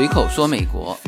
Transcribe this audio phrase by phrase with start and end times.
[0.00, 0.98] 随口说美国，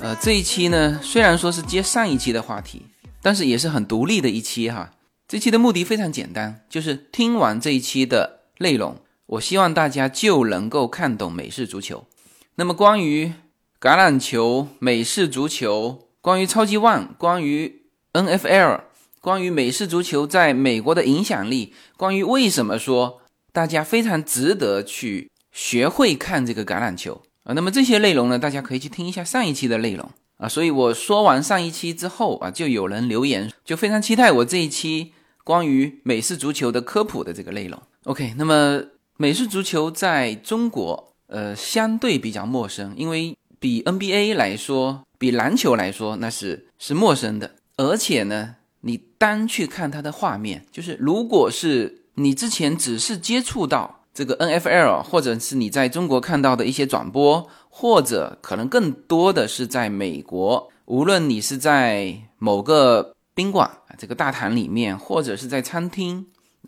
[0.00, 2.86] 呃，这一期呢，虽然说是接上一期的话题，
[3.20, 4.92] 但是也是很独立的一期哈。
[5.28, 12.06] 这期的目的非常简单，就是听完这一期的内容，我希望大家就能够看懂美式足球。
[12.54, 13.34] 那么关于
[13.78, 17.82] 橄榄球、美式足球，关于超级碗，关于
[18.14, 18.80] NFL，
[19.20, 23.20] 关于美式足球在美国的影响力，关于为什么说
[23.52, 27.20] 大家非常值得去学会看这个橄榄球。
[27.44, 30.48] 啊，那么这些内容呢，大家可以去听一下上一期的内容啊。
[30.48, 35.12] 所以我说完上一期之后啊，就有人留言，就非常期待我这一期
[35.44, 37.80] 关于美式足球的科普的这个内容。
[38.04, 38.82] OK，那么
[39.18, 47.56] 美式足球在中国呃相对比较陌生，因为比 NBA 来说，比篮球来说那是是陌生的。
[47.76, 54.00] 而且呢，你单去看它的画面，就是如果是你之前只是接触到。
[54.14, 66.26] 这个 N F L，或者是你在中国看到的一些转播，或者可能更多的是在美国，无论你是在某个宾馆这个大堂里面，或者是在餐厅，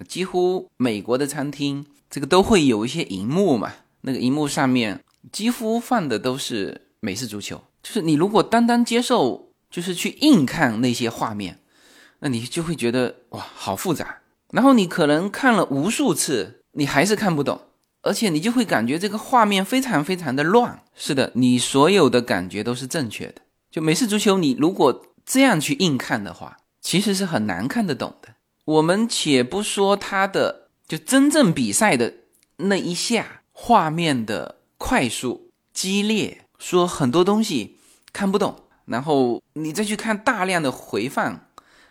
[0.09, 5.01] 几乎美国的餐厅这个都会有一些荧幕嘛，那个荧幕上面
[5.31, 7.63] 几乎放的都是美式足球。
[7.81, 11.61] 就是你如果单单接受，就是去硬看那些画面，
[12.19, 14.19] 那你就会觉得哇好复杂，
[14.51, 16.56] 然后你可能看了无数次。
[16.77, 17.61] 你还是看不懂，
[18.03, 20.83] 而且你就会感觉这个画面非常非常的乱。
[20.95, 23.43] 是的，你所有的感觉都是正确的。
[23.71, 28.29] 就美式足球，你如果这样去硬看的话，其实是很难看得懂的。
[28.65, 32.13] 我们且不说它的就真正比赛的
[32.59, 37.79] 那一下画面的快速激烈，说很多东西
[38.13, 38.55] 看不懂，
[38.85, 41.49] 然后你再去看大量的回放，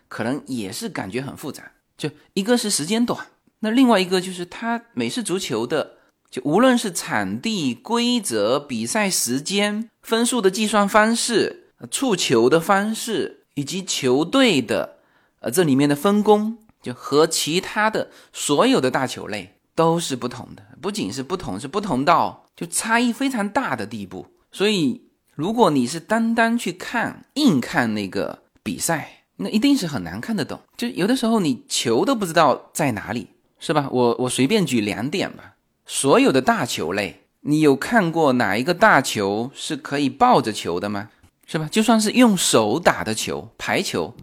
[0.07, 1.71] 可能也是感觉很复杂。
[1.97, 3.27] 就一个是时间短。
[3.59, 5.97] 那另外一个就是它美式足球的，
[6.29, 14.97] 就无论是场地、规则、比赛时间、分数的计算方式、触球的方式，以及球队的
[15.39, 20.63] 呃这里面的分工，就和其他的所有的大球类都是不同的。
[20.81, 24.27] 不仅是不同，是不同到就差异非常大的地步。
[24.51, 25.01] 所以，
[25.33, 30.59] 如果你是单单去看硬看那个比赛，那一定是很难看得懂。
[30.77, 33.29] 就有的时候你球都不知道在哪里。
[33.65, 33.89] 是吧？
[33.91, 35.55] 我我随便举两点吧。
[35.87, 41.09] 所有的大球类，你有看过哪一个大球是可以抱着球的吗？
[41.47, 41.67] 是吧？
[41.71, 44.13] 就算是用手打的球，排球，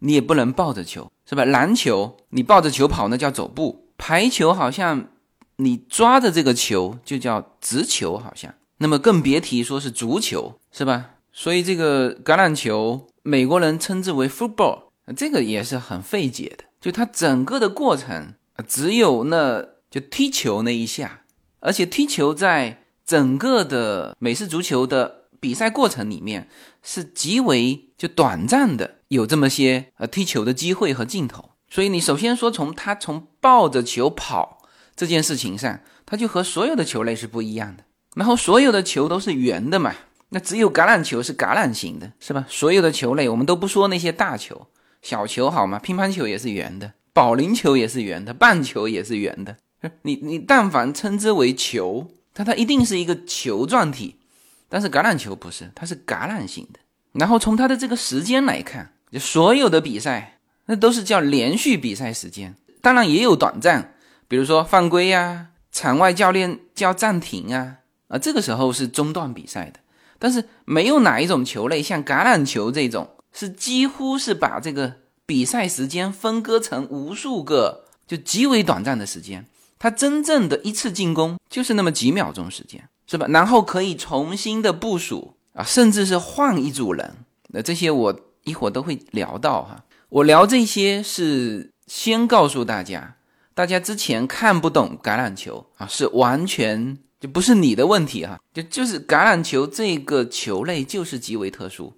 [0.00, 1.46] 你也不能抱着球，是吧？
[1.46, 5.08] 篮球你抱着球跑那叫走步，排球好像
[5.56, 8.52] 你抓着这个球就叫直球，好像。
[8.76, 11.12] 那么更别提说是足球，是吧？
[11.32, 14.80] 所以这个橄榄球，美国人称之为 football，
[15.16, 18.34] 这个也是很费解的，就它整个的过程。
[18.62, 21.22] 只有那就踢球那一下，
[21.60, 26.48] 而且踢球在整个的美式足球的比赛过程里面
[26.82, 31.50] 是极为就短暂的，有这么些呃踢球的机会和镜头。
[31.68, 34.62] 所以你首先说从他从抱着球跑
[34.94, 37.84] 这件事情上，他就和所有的球类是不一样的。
[38.14, 39.94] 然后所有的球都是圆的嘛，
[40.28, 42.44] 那只有橄榄球是橄榄形的，是吧？
[42.48, 44.66] 所有的球类我们都不说那些大球，
[45.00, 45.78] 小球好吗？
[45.78, 46.92] 乒乓球也是圆的。
[47.12, 49.56] 保龄球也是圆的，棒球也是圆的。
[50.02, 54.16] 你你但凡称之为球，它它一定是一个球状体。
[54.68, 56.80] 但是橄榄球不是，它是橄榄形的。
[57.12, 63.94] 然后从它的这个时间来看，就所有的比赛那都是叫连续比赛时间，当然也有短暂，
[64.28, 69.80] 比如说犯规呀，场外教练叫暂停啊啊，这个时候是中断比赛的。
[70.18, 75.01] 但是没有哪一种球类像橄榄球这种，是几乎是把这个。
[75.32, 79.46] 比赛时间分割成无数个，就极为短暂的时间。
[79.78, 83.26] 他真正的一次进攻就是那么几秒钟时间，是吧？
[83.30, 87.16] 然后可以重新的部署啊，甚至是换一组人。
[87.48, 89.82] 那这些我一会儿都会聊到哈。
[90.10, 93.16] 我聊这些是先告诉大家，
[93.54, 98.38] 大家之前看不懂橄榄球啊，是完全就不是你的问题哈。
[98.52, 101.94] 就就是橄榄球这个球类就是极为特殊。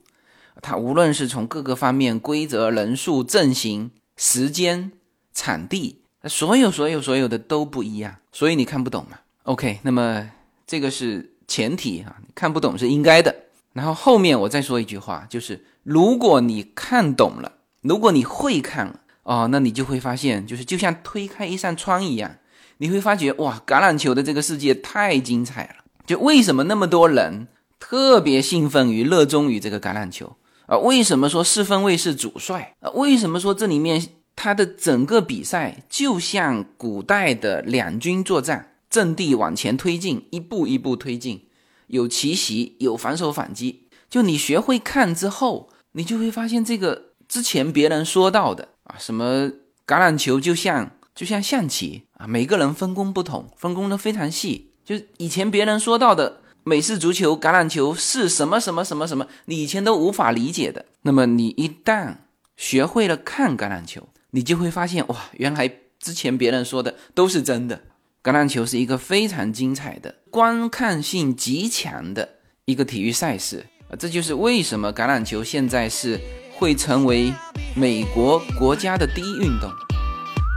[0.62, 4.92] 它无论是从各个方面，规则、人数、阵型、时间、
[5.32, 10.30] 场地，所有、所有、所有的都不一样，所以你看不懂嘛？OK，那么
[10.66, 13.34] 这个是前提啊，看不懂是应该的。
[13.72, 17.52] 然后后面我再说一句话，就是如果你看懂了，
[17.82, 22.36] 如果你会看了哦，那你就会发现，就是就像推开一扇窗一样，
[22.78, 25.84] 你会发觉哇，橄榄球的这个世界太精彩了。
[26.06, 27.48] 就为什么那么多人
[27.80, 30.36] 特别兴奋于、热衷于这个橄榄球？
[30.66, 32.74] 啊，为什么说四分卫是主帅？
[32.80, 34.06] 啊，为什么说这里面
[34.36, 41.46] 他的整个比赛就像古代的两军作战，阵地往前推进，一步一步推进，
[41.88, 43.88] 有奇袭，有反手反击。
[44.08, 49.50] 就你学会看之后，你就会发现这个之前别人说到的啊，什么
[49.86, 54.70] 橄榄球就像就像象棋啊，每个人分工不同，分工的非常细。
[54.84, 60.86] 就以前别人说到的美式足球、橄榄球是什么什么什么什么，你以前都无法理解的。
[61.02, 62.16] 那么你一旦
[62.56, 65.70] 学会了看橄榄球，你就会发现哇，原来
[66.00, 67.82] 之前别人说的都是真的。
[68.22, 72.26] 橄榄球是一个非常精彩的、观看性极强的
[72.64, 73.92] 一个体育赛事啊！
[73.98, 76.18] 这就是为什么橄榄球现在是
[76.56, 77.30] 会成为
[77.76, 79.70] 美国国家的第一运动。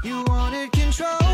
[0.06, 1.27] you wanna control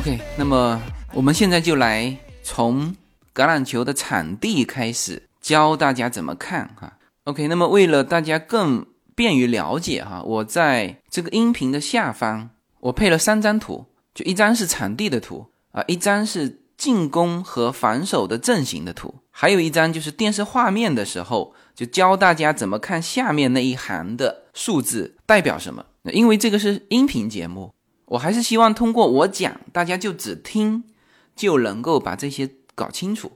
[0.00, 0.80] OK，那么
[1.12, 2.96] 我们现在就来从
[3.34, 6.90] 橄榄球的场地开始教大家怎么看哈。
[7.24, 12.48] OK，那么为了大家更便于了解哈，我在这个音频的下方
[12.80, 25.84] 我配了三张图，就一张是场地的图啊，一张是进攻和防守的阵型的图，还有一张就是电视画面的时候，就教大家怎么看下面那一行的数字代表什么。
[26.04, 27.74] 因为这个是音频节目，
[28.10, 30.82] 我还是希望通过我讲，大家就只听
[31.36, 33.32] 就能够把这些搞清楚。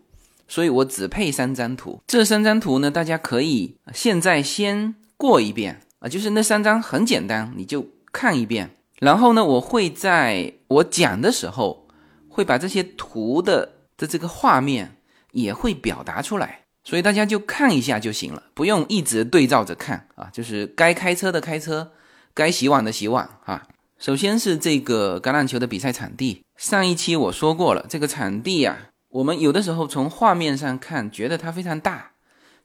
[0.49, 8.71] 所以我只配三张图，这三张图呢，大家可以现在先过一遍啊，就是那三张很简单，你就看一遍。
[8.99, 11.87] 然后呢，我会在我讲的时候，
[12.29, 14.97] 会把这些图的的这个画面
[15.33, 20.29] 也会表达出来，所以大家就看一下就行了，不用一直对照着看啊。
[20.33, 21.93] 就是该开车的开车，
[22.35, 23.67] 该洗碗的洗碗啊。
[23.99, 28.91] 首先是这个橄榄球的比赛场地，上一期我说过了，这个场地呀。
[29.11, 32.11] 我们有的时候从画面上看，觉得它非常大，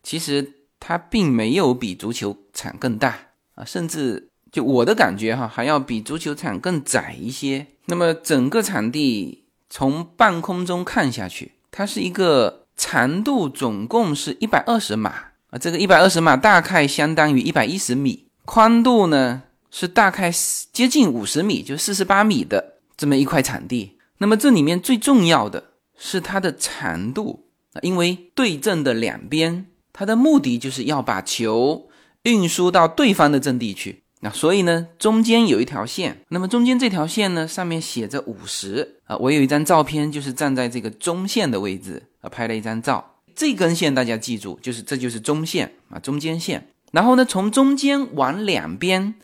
[0.02, 3.16] 其实它并没有比足球场更大
[3.54, 7.68] 啊，甚至就我的感觉哈，还要比足球场更窄一些。
[7.86, 15.14] 那么整个场地从半空中看下去，它是一个长度总共是一百二十码
[15.52, 20.32] 啊，这个一百二十码大概相当于一百一十米，宽度呢是大概
[20.72, 23.98] 接近五十米，就四十八米的这么一块场地。
[24.18, 25.66] 那么这里面最重要的。
[26.02, 31.90] 是它的长度啊，因为对阵的两边，它的目的就是要把球
[32.24, 34.04] 运输到对方的阵地去。
[34.22, 39.18] 那所以呢，中间有一条线，那么中间这条线呢，上面写着五十啊。
[39.18, 43.18] 我有一张照片，就是站在这个中线的位置啊，拍了一张照。
[43.36, 46.66] 这根线大家记住，就是这就是中线啊，中间线。
[46.94, 49.16] 然后呢，从中间往两边，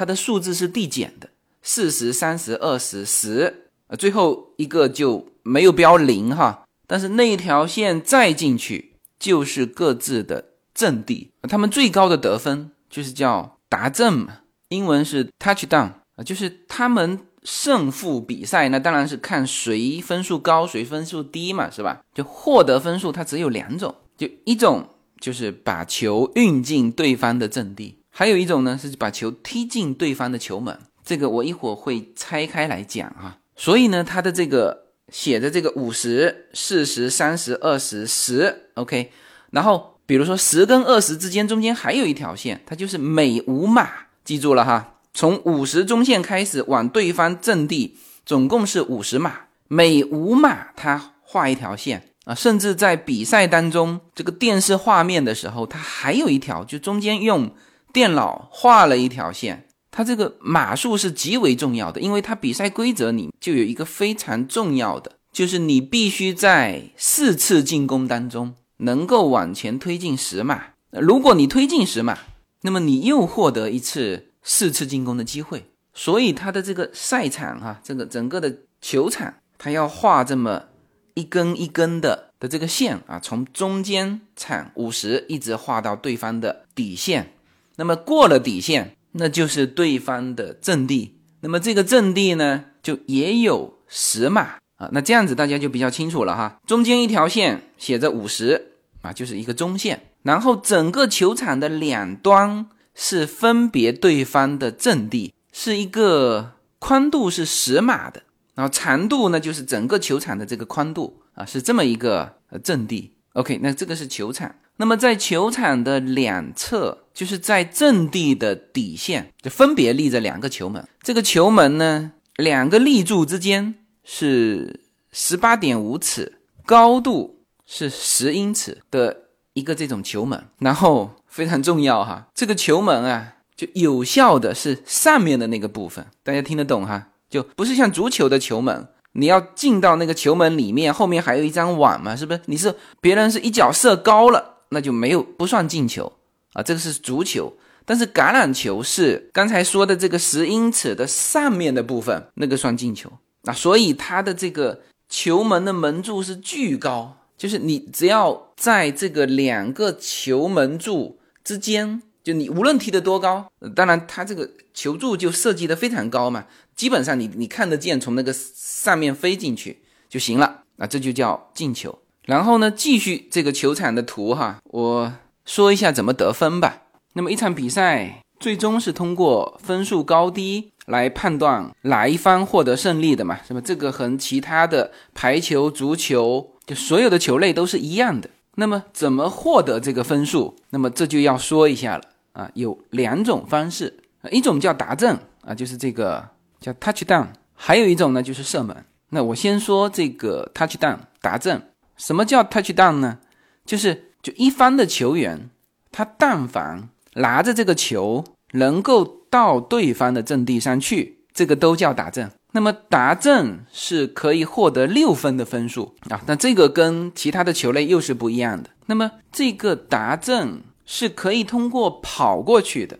[0.00, 1.28] 它的数字是递减的，
[1.62, 5.26] 四十、三十、二十、十啊，最后一个就。
[5.42, 22.02] 没有标零哈，但是那一条线再进去就是各自的阵地，他们最高的得分就是叫达阵嘛，英文是 touchdown 啊，就是他们胜负比赛那当然是看谁分数高谁分数低嘛，是吧？
[22.14, 24.86] 就获得分数它只有两种，就一种
[25.18, 33.38] 就是把球运进对方的阵地，还有一种呢是把球踢进对方的球门，这个我一会儿会拆开来讲啊。
[33.56, 34.90] 所以呢，它的这个。
[35.12, 39.10] 写着这个五十、四十、三十、二十、十，OK。
[39.50, 43.90] 然后比如说十跟二十之间中间还有一条线，它就是每五码，
[44.24, 45.00] 记住了哈。
[45.12, 49.32] 从五十中线开始往对方阵地，总共是五十码，
[49.66, 52.32] 每五码它画一条线啊。
[52.32, 57.52] 甚至在比赛当中，这个电视画面的时候，它还有一条，就中间用
[57.92, 59.66] 电脑画了一条线。
[59.92, 70.62] 它这个码数是极为重要的，因为它比赛规则里就有一个非常重要的，就是你必须在四次进攻当中能够往前推进十码。
[70.90, 72.18] 如果你推进十码，
[72.62, 75.64] 那么你又获得一次四次进攻的机会。
[75.92, 80.66] 所以它的这个赛场哈，这个整个的球场，它要画这么
[81.14, 87.32] 一根一根的的这个线啊，从中间场五十一直画到对方的底线。
[87.80, 88.94] 那么过了底线。
[89.12, 94.42] 那就是对方的阵地，那么这个阵地呢，就也有十码
[94.76, 94.88] 啊。
[94.92, 96.60] 那这样子大家就比较清楚了哈。
[96.64, 100.00] 中间一条线写着五十啊，就是一个中线。
[100.22, 108.22] 然后整个球场的两端是分别对方的阵地，是一个宽度是十码的，
[108.54, 113.16] 然后长度呢就是整个球场的这个宽度啊，是这么一个阵地。
[113.32, 114.54] OK，那这个是球场。
[114.80, 120.82] 那么在球场的两侧，就是在阵地的底线，就分别立着两个球门。
[121.02, 124.80] 这个球门呢，两个立柱之间是
[125.12, 130.42] 十八点五尺，高度是十英尺的一个这种球门。
[130.60, 137.08] 然后 非常重要哈，这个球门啊，就有效的是上面的那个部分，大家听得懂哈？
[137.28, 142.40] 就不是像足球的球门，你要进到那个球门里面，后面还有一张网嘛，是不是？
[142.46, 146.12] 你是别人是一脚射高了，那就没有不算进球
[146.54, 147.52] 啊，这个是足球。
[147.84, 153.10] 但是橄榄球是刚才说的这个十英尺的上面的部分，那个算进球
[153.42, 162.02] 啊，所以它的这个球门的门柱是巨高，就是你只要在这个两个球门柱之间。
[162.22, 166.44] 就你无论踢得多高，当然它这个球柱就设计的非常高嘛，
[166.76, 171.98] 基本上你你看得见从那个上面飞进去就行了，那这就叫进球。
[172.24, 175.12] 然后呢，继续这个球场的图哈，我
[175.44, 176.82] 说一下怎么得分吧。
[177.14, 183.60] 那么一场比赛最终是通过分数高低来判断哪一方获得胜利的嘛，是吧？
[183.60, 188.30] 这个和其他的排球、足球就所有的球类都是一样的。
[188.54, 190.54] 那么怎么获得这个分数？
[190.70, 193.98] 那么这就要说一下了啊，有两种方式，
[194.30, 196.28] 一种叫达阵啊，就是这个
[196.60, 198.84] 叫 touchdown，还有一种呢就是射门。
[199.08, 201.60] 那我先说这个 touchdown 达阵。
[202.00, 203.18] 什么叫 touchdown 呢？
[203.66, 205.50] 就是就一方的球员，
[205.92, 212.30] 他但凡拿着这个球能够到对方的阵地上去，这个都叫达阵。
[212.52, 218.70] 那么达阵是可以获得六分的分数啊，那这个跟其他的球类又是不一样的。
[218.86, 222.98] 那么这个达阵是可以通过跑过去的，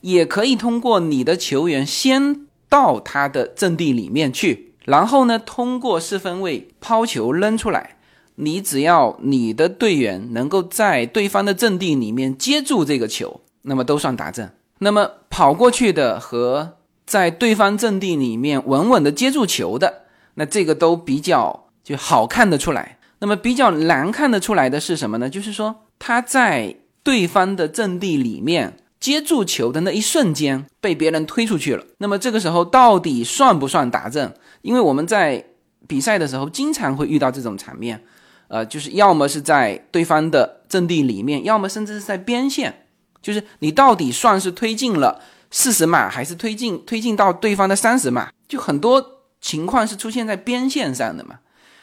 [0.00, 7.98] 也可以通过你的球员先到他的阵地里面去，然后呢通过四分位抛球扔出来，
[8.36, 14.52] 你只要你的队员能够在对方的阵地里面接住这个球，那么都算达阵。
[14.78, 20.02] 那么跑过去的和在对方阵地里面稳稳的接住球的，
[20.34, 22.98] 那这个都比较就好看得出来。
[23.20, 25.30] 那么比较难看得出来的是什么呢？
[25.30, 26.74] 就是说他在
[27.04, 31.84] 对方的阵地里面接住球的那一瞬间被别人推出去了。
[31.98, 34.32] 那么这个时候到底算不算打正？
[34.62, 35.44] 因为我们在
[35.86, 38.02] 比赛的时候经常会遇到这种场面，
[38.48, 42.86] 呃，就是要么是在对方的阵地里面，要么甚至是在边线，
[43.20, 45.20] 就是你到底算是推进了。
[45.54, 49.04] 四十码还是推进推进到对方的三十码，就很多
[49.38, 51.40] 情况是出现在边线上的嘛。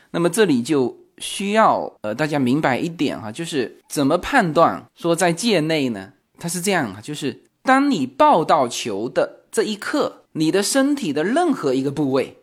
[0.09, 6.13] 那么这里就需要呃大家明白一点哈，就是怎么判断说在界内呢？
[6.39, 12.38] 它是这样啊，就是当你抱到球的这一刻，你的身体的任何一个部位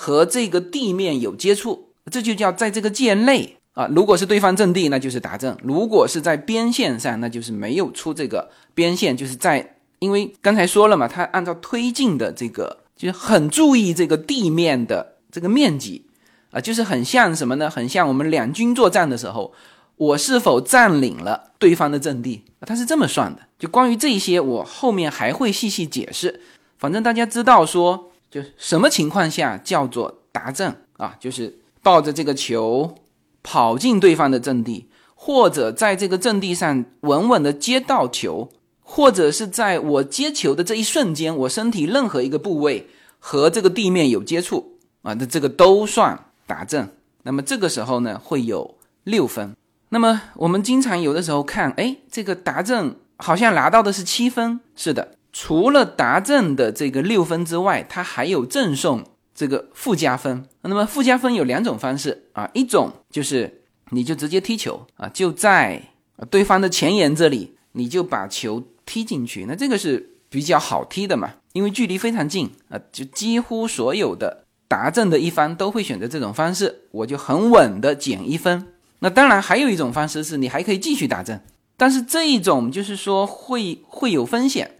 [0.00, 3.88] 和这个地面有接触，这就叫在这个界内啊。
[3.90, 9.74] 如果是对方阵地，那就是达阵；如果是在边线上，那就是没有出这个边线，就是在。
[9.98, 16.04] 因为刚才说了嘛，他按照推进的这个，就是很注意这个地面的这个面积
[16.52, 17.68] 啊，就是很像什么呢？
[17.68, 19.52] 很像我们两军作战的时候，
[19.96, 22.62] 我是否占领了对方的阵地啊？
[22.64, 23.42] 他是这么算的。
[23.58, 26.40] 就关于这些，我后面还会细细解释。
[26.78, 31.16] 反正大家知道说，就是什么情况下叫做达阵啊？
[31.18, 32.94] 就是抱着这个球
[33.42, 38.50] 跑进对方的阵地，或者在这个阵地上稳稳的接到球。
[38.90, 46.88] 或者是在我接球的这一瞬间，我身体任何一个部位和这个地面有接触啊，那这个都算达正。
[47.22, 49.54] 那么这个时候呢，会有六分。
[49.90, 54.58] 那么我们经常有的时候看，哎，这个达正好像拿到的是七分。
[54.74, 60.44] 是的，除了达正的这个六分之外，它还有赠送这个附加分。
[60.62, 65.80] 那么附加分有两种方式啊，一种就是你就直接踢球啊，就在
[66.28, 68.64] 对方的前沿这里，你就把球。
[68.88, 78.68] 踢进去，那这个是比较好踢的嘛，因为距离非常近啊，就几乎所有的达阵的一方都会选择这种方式，我就很稳的减一分。
[79.00, 81.38] 那当然还有一种方式是你还可以继续打阵，
[81.76, 84.77] 但是这一种就是说会会有风险，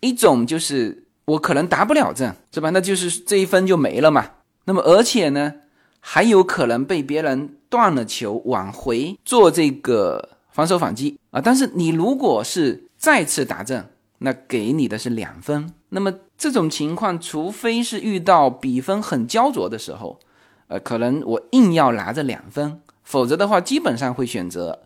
[0.00, 2.70] 一种就是我可能达不了正，是吧？
[2.70, 4.30] 那就是这一分就没了嘛。
[4.64, 5.54] 那么而且呢，
[6.00, 11.40] 还有可能被别人断了球往回做这个防守反击啊。
[11.40, 13.84] 但是你如果是再次打正，
[14.18, 15.72] 那给你的是两分。
[15.90, 20.20] 那么这种情况，除非是遇到比分很焦灼的时候，
[20.68, 24.80] 呃，可能我硬要拿着两分，否则的话，基本上会选择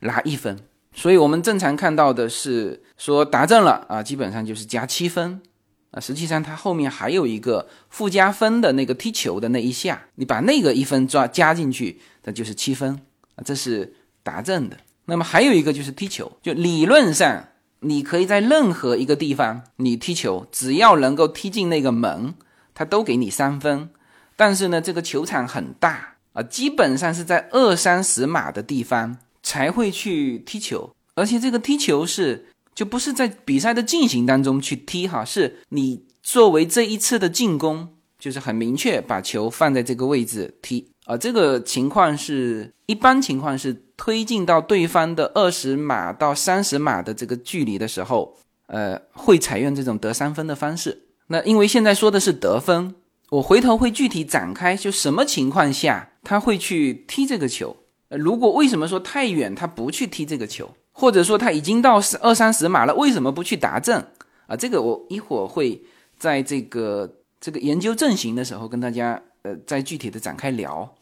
[0.00, 0.60] 拿一分。
[0.94, 5.42] 所以我们正常看到的是说打正了啊，基本上就是加七分
[5.90, 6.00] 啊。
[6.00, 13.00] 实际上它后面还有一个附加分的那个踢球的那一下，你把那个一分抓加进去，那就是七分
[13.36, 13.42] 啊。
[13.44, 14.76] 这是打正的。
[15.06, 17.48] 那么还有一个就是踢球，就理论上。
[17.86, 22.32] 你可以在任何一个地方，你踢球，只要能够踢进那个门，
[22.72, 23.90] 他都给你三分。
[24.36, 37.86] 但是呢，这个球场很大啊，基本上是在二三十码的地方才会去踢球，而且这个踢球是就不是在比赛的进行当中去踢哈，是你作为这一次的进攻，
[38.18, 41.16] 就是很明确把球放在这个位置踢啊。
[41.16, 48.36] 这个情况是一般情况是推进到对方的二十码到三十码的这个距离的时候，
[48.66, 51.02] 呃，会采用这种得三分的方式。
[51.26, 52.94] 那因为现在说的是得分，
[53.30, 57.76] 我回头会具体展开，就什么情况下他会去踢这个球。
[58.16, 60.70] 如果为什么说太远他不去踢这个球？
[60.92, 64.06] 或者说他已经到二三十码了，为什么不去达阵
[64.46, 64.54] 啊？
[64.54, 65.82] 这个我一会儿会
[66.16, 70.94] 在这个这个研究阵型的时候跟大家呃再具体的展开聊。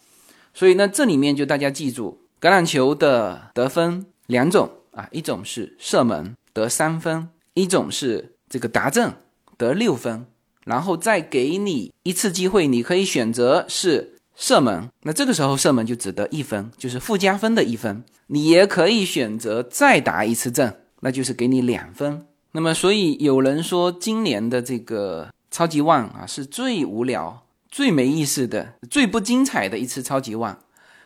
[0.54, 9.12] 所以呢，这里面就大家记住，橄榄球的得分两种啊，一种是射门得三分，一种是这个达阵
[9.58, 10.24] 得六分，
[10.64, 14.11] 然后再给你一次机会，你可以选择是。
[14.42, 18.02] 射门，那这个时候射门就只得一分，就是附加分的一分。
[18.26, 22.26] 你也可以选择再打一次正，那就是给你两分。
[22.50, 30.58] 那么，所以有人说今年的这个超级旺啊，是最无聊、最没意思的、最不精彩的一次超级旺。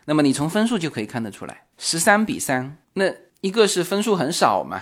[0.07, 3.13] 那么你从分数就可以看得出来，十三比三，那
[3.43, 4.81] 一个是分数很少嘛，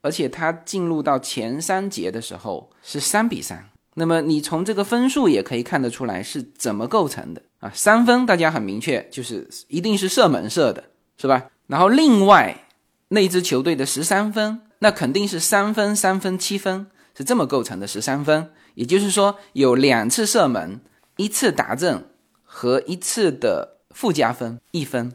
[0.00, 3.68] 而且它进入到前三节的时候是三比三。
[3.96, 7.42] 那么你从这个分数也可以看得出来是怎么构成的。
[7.60, 10.82] 啊，三分大家很明确，就是一定是射门射的，
[11.16, 11.46] 是吧？
[11.66, 12.66] 然后另外
[13.08, 16.86] 那支球队的十三分，那肯定是三分、三分、七分
[17.16, 20.80] 是这么构成的十三分，也就是说有两次射门、
[21.16, 22.08] 一次达阵
[22.42, 25.12] 和一次的附加分一分，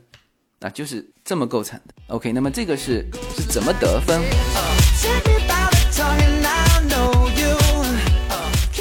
[0.59, 1.93] 啊，就是这么构成的。
[2.07, 4.21] OK，那么这个是是怎么得分？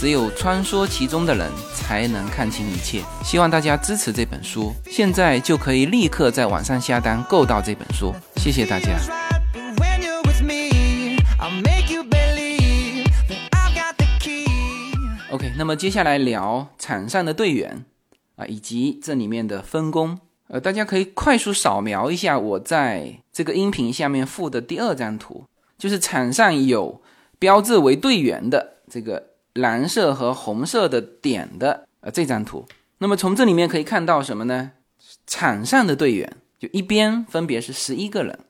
[0.00, 3.02] 只有穿梭其中的人才能看清一切。
[3.24, 8.12] 希望大家支持这本书，现在就可以立刻在网上下单购到这本书。
[8.36, 8.98] 谢谢大家。
[15.30, 17.84] OK，那么接下来聊场上的队员
[18.36, 20.18] 啊，以及这里面的分工。
[20.48, 25.44] 呃，大家可以快速扫描一下我在这个音频下面附的第二张图，
[25.78, 27.00] 就是场上有
[27.38, 29.33] 标志为队员的这个。
[29.54, 32.66] 蓝色和红色的点的呃这张图，
[32.98, 34.72] 那么从这里面可以看到什么呢？
[35.26, 38.40] 场上的队员就一边分别是十一个人，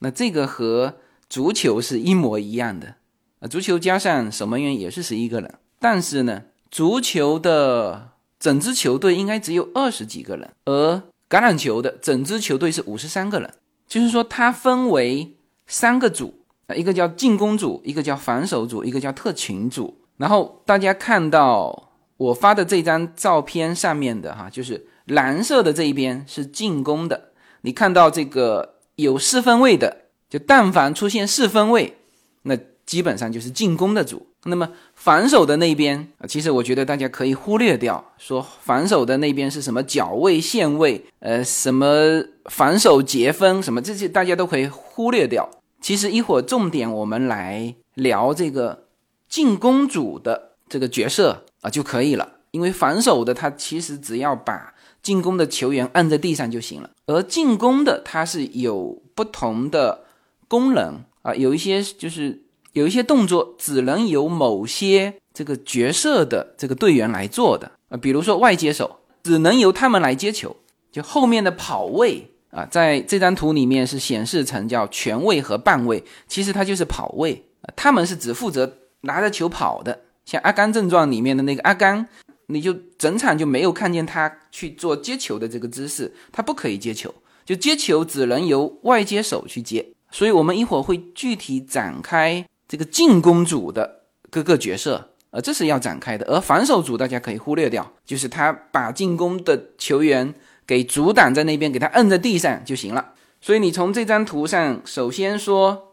[0.00, 0.96] 那这个和
[1.28, 2.96] 足球是一模一样的。
[3.38, 10.96] 啊，足球加上守门员也是十一个人，但是呢，足球的整支球队应该只有二十几个人，而
[11.28, 13.54] 橄榄球的整支球队是五十三个人，
[13.86, 15.36] 就是说它分为
[15.68, 16.34] 三个组，
[16.74, 19.99] 一个叫进攻组，一个叫防守组，一个叫特勤组。
[20.20, 27.30] 然后大家看到我发的这张照片上面的哈，就是蓝色的这一边是进攻的。
[27.62, 29.96] 你看到这个有四分位的，
[30.28, 31.96] 就但凡出现四分位，
[32.42, 32.54] 那
[32.84, 34.26] 基本上就是进攻的组。
[34.44, 45.48] 那么防守的那边啊，其实我觉得大家可以忽略掉，说防守的那边是什么角位、线位，呃，什么防守截分什么这些，大家都可以忽略掉。
[45.80, 48.89] 其实一会儿重点我们来聊这个。
[49.30, 60.04] 进攻组的这个角色啊就可以了，因为防守的他其实只要把进攻的球员按在地上就行了，而进攻的他是有不同的
[60.48, 70.56] 功能啊，有一些就是有一些动作只能由某些这个角色的这个队员来做的啊，比如说外接手只能由他们来接球，
[70.90, 78.76] 就后面的跑位啊，在这张图里面是显示成叫全位和半位，其实它就是跑位啊，他们是只负责。
[79.02, 82.06] 拿着球跑的，像《阿甘正传》里面的那个阿甘，
[82.46, 89.86] 你就整场就没有看见他去做接球的这个姿势，他不可以接球，就接球只能由外接手去接。
[90.10, 96.26] 所以我们一会儿会具体展开这个进攻组的各个角色，呃，这是要展开的。
[96.26, 100.34] 而防守组大家可以忽略掉，就是他把进攻的球员
[100.66, 103.14] 给阻挡在那边，给他摁在地上就行了。
[103.40, 105.89] 所以你从这张图上，首先说。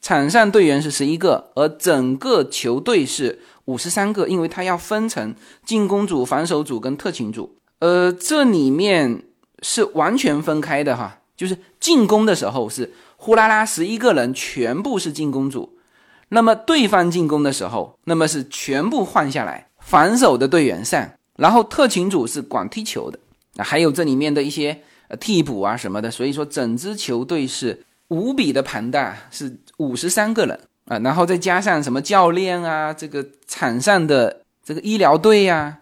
[0.00, 5.34] 场上队员是十一个，而整个球队是五十三个，因为它要分成
[5.64, 7.56] 进攻组、防守组跟特勤组。
[7.80, 9.22] 呃，这里面
[9.62, 15.78] 是完全分开的哈，就是进攻的时候是呼啦啦十一个人全部是进攻组，
[16.28, 23.18] 那么对方进攻的时候，那么是全部换下来，防守的队员上，然后特勤组是管踢球的，
[23.58, 35.78] 还有这里面的一些呃替补啊什么的，所以说整支球队是无比的庞大，是五十三个人啊，然后再加上什么教练啊，这个场上的这个医疗队呀，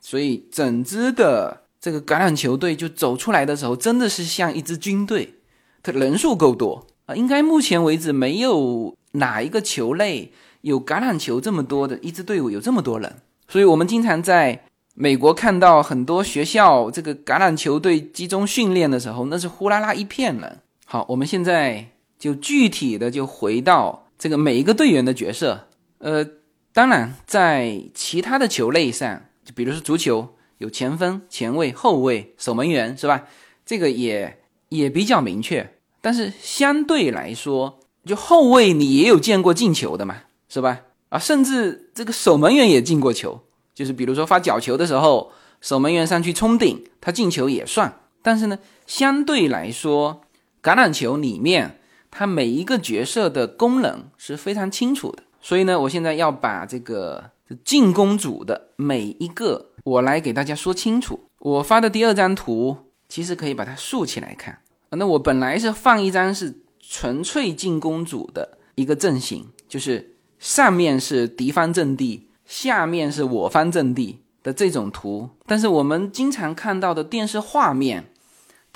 [0.00, 5.34] 所以整支的这个橄榄球队就走出来的时候，真的是像一支军队，
[5.82, 10.32] 它人数够多啊，应该目前为止没有哪一个球类
[10.62, 13.16] 有橄榄球这么多的一支队伍有这么多人，
[13.48, 14.62] 所以我们经常在。
[14.98, 20.58] 美国看到很多学校这个橄榄球队集中训练的时候，那是呼啦啦一片人。
[20.86, 21.86] 好，我们现在
[22.18, 25.68] 就具体的就回到这个每一个队员的角色。
[25.98, 26.26] 呃，
[26.72, 33.24] 当然在其他的球类上，就比如说足球，有前锋、前卫、后卫、守门员，是吧？
[33.64, 35.74] 这个也也比较明确。
[36.00, 40.16] 但是相对来说，就后卫你也有见过进球的嘛，
[40.48, 40.82] 是吧？
[41.08, 43.40] 啊，甚至这个守门员也进过球。
[43.74, 48.00] 就是比如说发角球的时候，守门员上去冲顶，他进球也算。
[48.22, 50.22] 但是呢，相对来说，
[50.62, 51.78] 橄榄球里面
[52.16, 55.22] 它每一个角色的功能是非常清楚的。
[55.42, 57.22] 所以呢，我现在要把这个
[57.62, 61.20] 进攻组的每一个，我来给大家说清楚。
[61.40, 62.74] 我发的第二张图
[63.06, 64.58] 其实可以把它竖起来看。
[64.90, 72.30] 那我本来是放一张是纯粹进攻组的一个阵型，就是上面是敌方阵地。
[72.46, 78.08] 下面是我方阵地的这种图，但是我们经常看到的电视画面，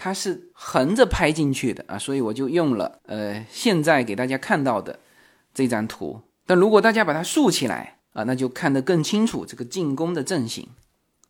[0.02, 4.98] 它是横着拍进去的啊，所以我就用了呃现在给大家看到的
[5.52, 6.18] 这张图。
[6.46, 10.66] 但如果大家把它竖起来啊，那就看得更清楚这个进攻的阵型，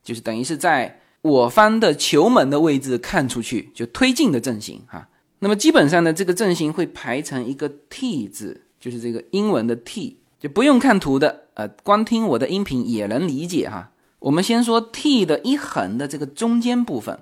[0.05, 5.09] 就是等于是在我方的球门的位置看出去就推进的阵型哈。
[5.41, 10.19] 那么基本上呢，这个阵型会排成一个 T 字，就是这个英文的 T。
[10.39, 13.91] 就不用看图的，呃，光听我的音频也能理解哈。
[14.21, 17.21] 我们先说 T 的一横的这个中间部分，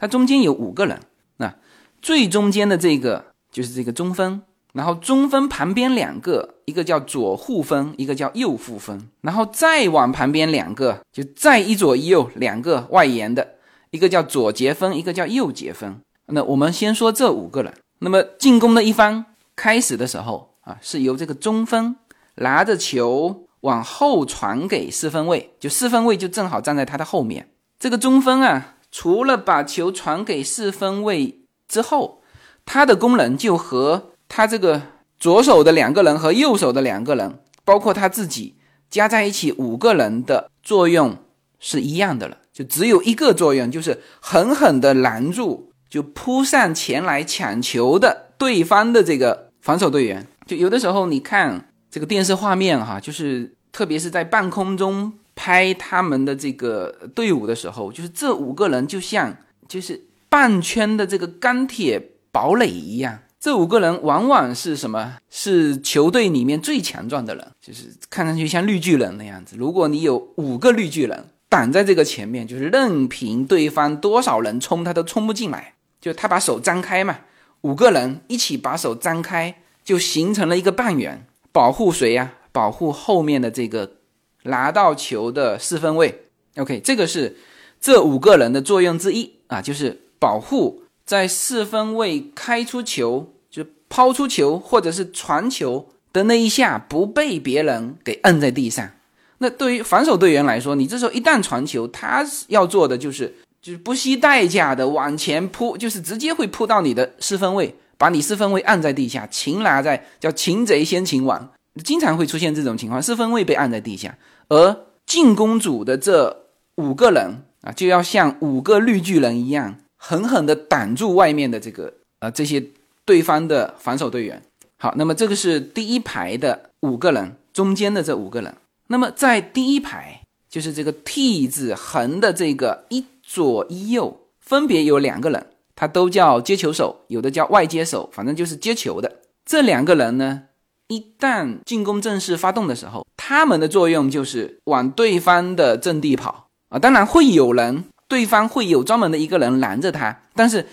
[0.00, 0.98] 它中间有五个人，
[1.36, 1.54] 那
[2.00, 4.40] 最中间的这个就是这个中锋，
[4.72, 13.46] 然后中锋旁边两个，一个叫左护锋，一个叫右护锋，然后再往旁边两个，就再一左一右两个外延的，
[13.90, 16.00] 一个叫左截锋，一个叫右截锋。
[16.26, 21.94] 那我们先说这五个人，那么进攻的一方开始的时候啊，是由这个中锋。
[22.36, 27.50] 拿着球往后传给四分卫，就四分卫就正好站在他的后面。
[27.78, 32.22] 这个中锋啊，除了把球传给四分卫之后，
[32.64, 34.82] 他的功能就和他这个
[35.18, 38.56] 左手的两个人和右手的两个人，包括他自己
[38.90, 41.16] 加在一起五个人的作用
[41.58, 42.36] 是一样的了。
[42.52, 50.26] 就只有一个作用，就是狠狠地拦住就扑上前来抢球的对方的这个防守队员。
[50.46, 51.66] 就有的时候你看。
[51.92, 59.36] 这个电视画面哈，就是特别是在半空中拍他们的这个队伍的时候，就是这五个人就像
[59.68, 63.18] 就是半圈的这个钢铁堡垒一样。
[63.38, 65.16] 这五个人往往是什么？
[65.30, 69.56] 是球队里面最强壮的人，就是看上去像绿巨人那样子。
[69.56, 75.72] 如果你有五个绿巨人挡在这个前面，就是任凭对方多少人冲，他都冲不进来。
[76.02, 77.20] 就他把手张开嘛，
[77.62, 81.26] 五个人一起把手张开，就形成了一个半圆。
[81.50, 82.34] 保护谁呀？
[82.52, 83.90] 保护后面的这个
[84.44, 86.22] 拿到球的四分卫。
[86.56, 87.36] OK，这个是
[87.80, 98.90] 这五个人的作用之一啊，就是保护在四分卫开出球，就抛出球或者是传球的那一下不被别人给摁在地上。
[99.38, 107.74] 那对于防守队员来说，你这时候一旦传球，他要做的就是就是不惜代价的往前扑，就是直接会扑到你的四分卫。
[107.96, 111.52] 把你四分卫按在地下，擒拿在叫擒贼先擒王，
[111.84, 114.16] 经常会出现这种情况，四分卫被按在地下，
[114.48, 116.44] 而进攻组的这
[116.76, 122.64] 五个人啊，就要像五个绿巨人一样，狠狠地挡住外面的这个呃这些
[123.04, 124.42] 对方的防守队员。
[124.78, 128.54] 好，那么这个是第一排的五个人，中间的这五个人。
[128.88, 135.46] 那么在第一排，就是这个 T 字横的这个一左一右，分别有两个人。
[135.76, 139.20] 他都叫接球手，有的叫外接手，反正就是接球的。
[139.46, 140.42] 这两个人呢，
[140.90, 146.78] 一旦进攻正式发动的时候，他们的作用就是往对方的阵地跑啊。
[146.78, 150.66] 当然会有人，对方会有专门的一个人拦着他，但是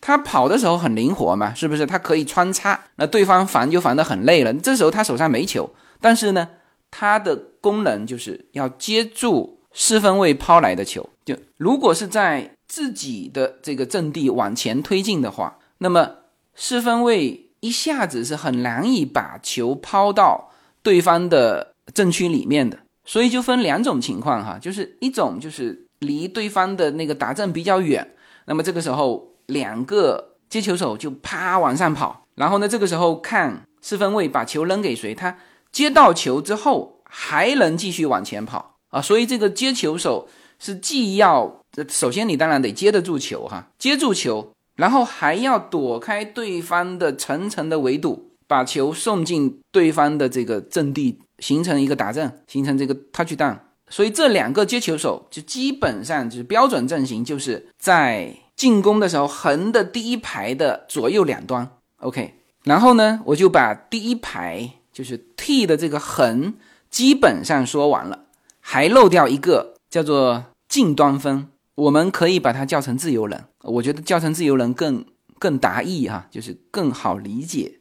[0.00, 1.84] 他跑的时候很灵活嘛，是不是？
[1.84, 4.54] 他可以穿插，那对方防就防得很累了。
[4.54, 5.68] 这时候他手上没球，
[6.00, 6.48] 但是呢，
[6.92, 11.08] 他的功能就是要接住四分卫抛来的球。
[11.24, 16.10] 就如果是在自己的这个阵地往前推进的话，那么
[16.54, 20.50] 四分卫一下子是很难以把球抛到
[20.82, 28.06] 对方的正区里面的，所以就分两种情况哈，就是一种就是离对方的那个打阵比较远，
[28.44, 35.38] 那么这个时候两个接球手就啪往上跑，然后呢，这个时候看四分卫把球扔给谁，他
[35.72, 53.58] 接到球之后还能继续往前跑啊，所以这个接球手是既要首先你当然得接得住球哈，接住球，然后还要躲开对方的层层的围堵，把球送进对方的这个阵地，形成一个打阵，形成这个 touch down。
[53.88, 61.70] 所以这两个接球手就基本上就是标准阵型，就是在进攻的时候横的第一排的左右两端。
[61.98, 62.34] OK，
[62.64, 66.54] 然后呢，我就把第一排就是 T 的这个横
[66.90, 68.24] 基本上说完了，
[68.60, 73.44] 还漏掉一个叫做近端分，我们可以把它叫成自由人。
[73.62, 75.04] 我觉得叫成自由人更
[75.38, 77.80] 更达意哈，就是更好理解。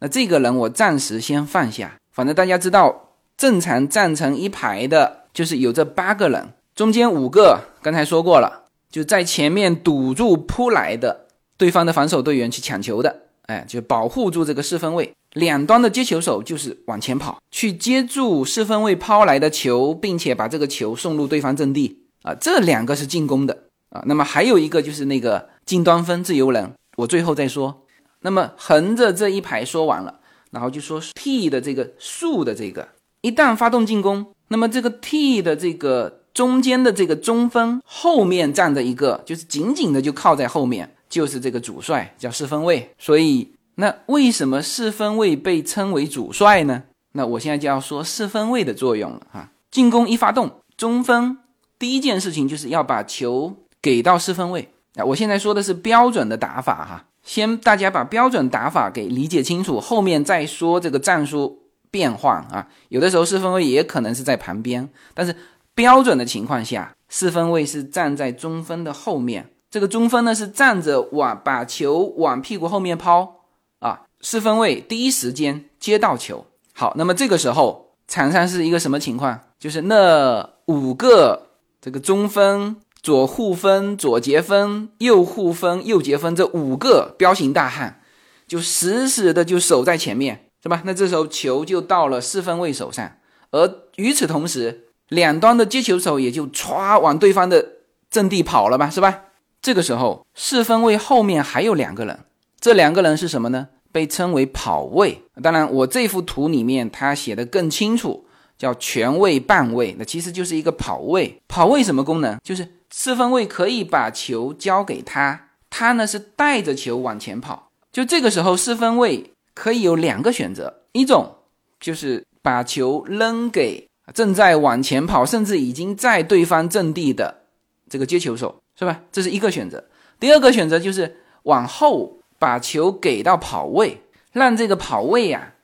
[0.00, 5.24] 那这个人我暂时先放下，反正大家知道，正常站成一排的。
[5.36, 11.26] 就是有这八个人，中间五个刚才说过了，就在前面堵住扑来的
[11.58, 15.12] 对方的防守队员去抢球的，哎，就保护住这个四分卫。
[15.34, 23.56] 两端的接球手就是往前跑去接住四分卫抛来的球，并且把这个球送入对方阵地啊，这两个是进攻的
[23.90, 24.02] 啊。
[24.06, 27.84] 那么还有一个就是那个近端分自由人，我最后再说。
[28.22, 30.18] 那么横着这一排说完了，
[30.50, 32.88] 然后就说 T 的这个竖的这个，
[33.20, 34.26] 一旦发动进攻。
[34.48, 42.90] 那么这个 T 的这个中间的这个中锋后面站着一个，就是紧紧的就靠在后面，就是这个主帅叫四分卫。
[42.98, 46.82] 所以那为什么四分卫被称为主帅呢？
[47.12, 49.50] 那我现在就要说四分卫的作用了哈。
[49.70, 51.38] 进攻一发动，中锋
[51.78, 55.04] 第一件事情就是要把球给到四分卫啊。
[55.04, 61.62] 我现在说的是标准的打法哈，先大家把标准打法给理解清楚，后面再说这个战术。
[61.88, 65.34] 变换啊，有的时候四分卫也可能是在旁边，但是
[65.74, 69.48] 标准的情况下，四分卫是站在中分的后面。
[69.70, 73.36] 这个中分呢是站着往把球往屁股后面抛
[73.78, 76.44] 啊，四分卫第一时间接到球。
[76.74, 79.40] 好，那么这个时候场上是一个什么情况？
[79.58, 81.46] 就是那五个
[81.86, 88.00] 这个中分、左护分、左截分、右护分、右截分这五个彪形大汉，
[88.48, 90.48] 就死死的就守在前面。
[90.60, 90.82] 是吧？
[90.84, 93.18] 那这时候球就到了四分卫手上，
[93.52, 97.64] 而与此同时，两端的接球手也就歘往对方的
[98.10, 98.90] 阵地跑了吧？
[98.90, 99.20] 是吧？
[99.62, 102.18] 这个时候四分卫后面还有两个人，
[102.58, 103.68] 这两个人是什么呢？
[103.92, 105.22] 被称为跑位。
[105.40, 108.25] 当然，我这幅图里面他写的更清楚，
[108.58, 111.40] 叫全位、半位，那其实就是一个跑位。
[111.48, 112.38] 跑位什么功能？
[112.42, 117.70] 就是四分卫可以把球交给他，他呢是带着球往前跑。
[117.92, 119.32] 就这个时候，四分卫。
[119.58, 121.34] 可以有两个选择，一种
[121.80, 127.44] 就是把球扔给正在往前跑，甚至已经在对方阵地的
[127.88, 129.00] 这个接球手，是吧？
[129.10, 129.82] 这是一个选择。
[130.20, 135.54] 第二个选择就是往后把球给到跑位，让这个跑位呀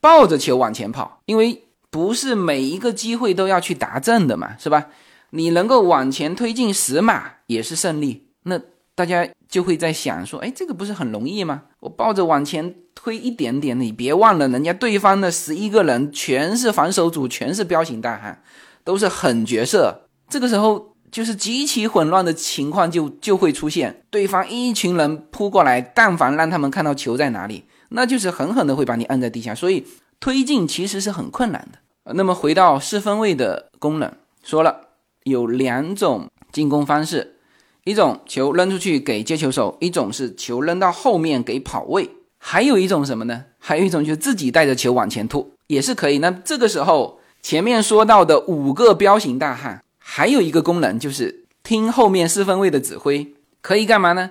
[0.00, 4.86] 抱着球往前跑，因为不是每一个机会都要去达阵的嘛，是吧？
[5.30, 8.28] 你能够往前推进十码也是胜利。
[8.44, 8.60] 那
[8.94, 11.62] 大家就会在想说，哎，这个不是很容易吗？
[11.80, 12.74] 我抱着往前。
[12.92, 18.42] 推一点点，你别忘了，人家对方的十一个人全是防守组，全是彪形大汉，
[18.84, 20.02] 都是狠角色。
[20.28, 29.54] 这个时候就是极其混乱的情况就就会出现，对方一群人扑过来，但凡让他们看到球在哪里，那就是狠狠的会把你摁在地下。
[29.54, 29.86] 所以
[30.20, 32.12] 推进其实是很困难的。
[32.12, 34.12] 那么回到四分卫的功能，
[34.44, 34.88] 说了
[35.24, 37.36] 有两种进攻方式，
[37.84, 42.10] 一种球扔出去给接球手，一种是球扔到后面给跑位。
[42.38, 43.44] 还有一种什么呢？
[43.58, 46.18] 还有一种就是自己带着球往前突，也是可以。
[46.18, 54.30] 那这个时候前面说到的五个彪形大汉，还有一个功能就是听后面四分卫的指挥，可以干嘛呢？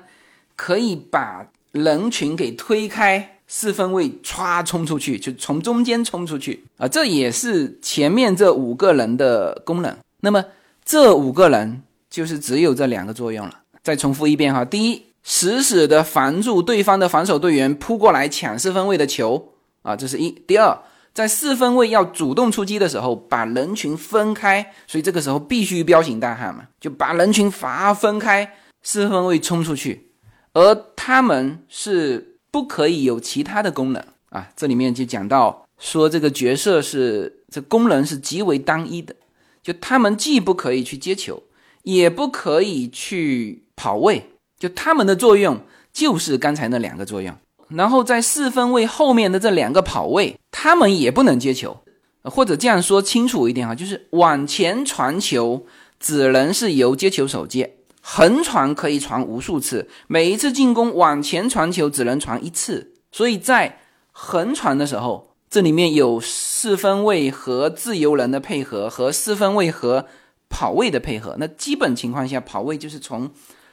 [0.56, 6.88] 可以把人群给推开，四分卫歘冲出去，就从中间冲出去啊！
[6.88, 9.94] 这也是前面这五个人的功能。
[10.22, 10.46] 那么
[10.86, 13.60] 这五个人就是只有这两个作用了。
[13.84, 15.04] 再重复一遍哈，第一。
[15.22, 20.32] 死死的防住对方的防守队员扑过来抢四分位的球啊，这是一。
[20.32, 20.76] 第二，
[21.14, 30.10] 在四分位要主动出击的时候，把人群分开，所以这个时候必须彪形大汉嘛，就把人群罚分开，四分位冲出去，
[30.54, 34.50] 而他们是不可以有其他的功能啊。
[34.56, 39.16] 这里面就讲到说，这个角色是这功能是极为单一的，
[39.62, 41.44] 就他们既不可以去接球，
[41.84, 44.30] 也不可以去跑位。
[44.58, 45.62] 就他们的作用
[45.94, 47.34] 就是刚才那两个作用，
[47.70, 51.78] 然后在四分位后面的这两个跑位，他们也不能接球，
[52.24, 55.66] 或者这样说清楚一点哈，就是往前传球
[55.98, 57.78] 只能是由接球手接，
[58.12, 62.96] 横传可以传无数次，每一次进攻往前传球只能传一次。
[63.12, 63.78] 所以在
[64.12, 70.08] 横传的时候，这里面有四分卫和自由人的配合，和四分卫和
[70.50, 71.36] 跑位的配合。
[71.38, 73.30] 那基本情况下，跑位就是从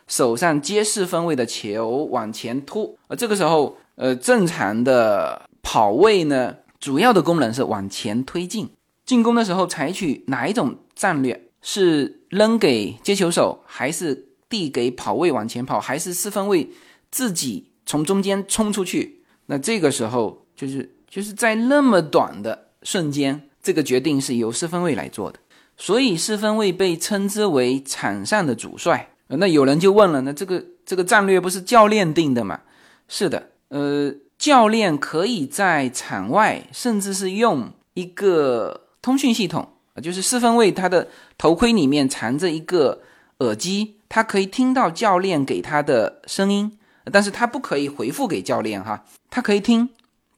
[0.07, 8.68] 手上接四分卫的球往前突，而这个时候，呃，正常的跑位呢，主要的功能是往前推进。
[9.07, 11.44] 进攻的时候采取哪一种战略？
[11.62, 16.68] 是扔给接球手，还是递给跑位往前跑，还是四分卫
[17.11, 19.22] 自己从中间冲出去？
[19.46, 25.38] 那这个时候就是就是在那么短的瞬间，这个决定是由四分卫来做的。
[25.76, 29.11] 所以四分卫被称之为场上的主帅。
[29.28, 32.61] 那有人就问了，那这个这个战略不是教练定的吗？
[33.09, 38.82] 是的，呃，教练可以在场外，甚至是用一个。
[39.02, 39.68] 通讯系统，
[40.02, 41.06] 就是四分卫他的
[41.38, 43.02] 头盔里面藏着一个
[43.38, 46.79] 耳机，他可以听到教练给他的声音，
[47.12, 49.88] 但是他不可以回复给教练哈，他可以听，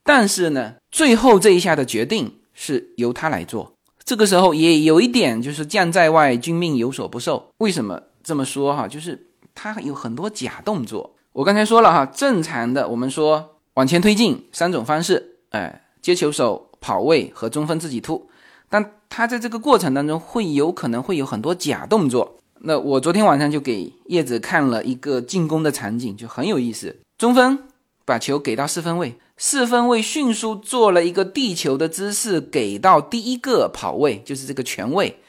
[0.03, 3.73] 但是呢，最后这一下的决定是由他来做。
[4.03, 7.47] 这个时候也有一点就是将在外，君命有所不受。
[7.59, 8.87] 为什么这么说哈？
[8.87, 11.15] 就是他有很多假动作。
[11.33, 18.27] 我刚才说了哈，正常的我们说往前推进三种方式，哎，接球手、跑位和中分自己突。
[18.67, 22.38] 但他在这个过程当中会有可能会有很多假动作。
[22.61, 26.95] 那我昨天晚上就给叶子看了一个进攻的场景，就很有意思。
[27.17, 27.57] 中锋
[28.05, 35.19] 把球给到四分卫，四分卫迅速做了一个地球的姿势，给到第一个跑位，就是这个全位。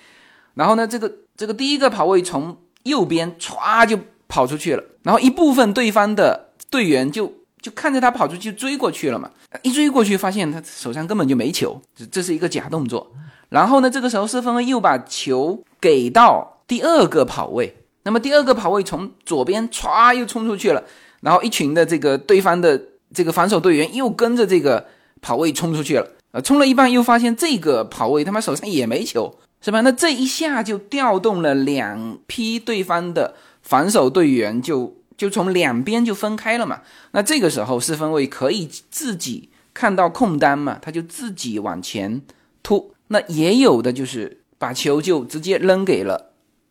[0.54, 7.32] 然后呢，这个这个第一个跑位从右边歘就跑出去了，然后一部分对方的队员就。
[7.62, 13.12] 就看着他跑出去追过去了嘛，一追过去发现他手上根本就没球，这这是一个假动作。
[13.50, 20.84] 然后呢，这个时候四分卫又把球给到第二个跑位，那么第二个跑位从左边歘又冲出去了，
[21.20, 22.80] 然后一群的这个对方的
[23.12, 24.86] 这个防守队员又跟着这个
[25.20, 29.80] 跑位冲出去了，呃，冲了一半又发现这个跑位他妈手上也没球，是吧？
[29.80, 34.96] 那这一下就调动了两批对方的防守队员就。
[35.20, 36.80] 就从两边就分开了嘛，
[37.10, 42.22] 那这个时候四分卫可以自己看到空单嘛，他就自己往前
[42.62, 42.94] 突。
[43.08, 46.29] 那也有的就是把球就直接扔给了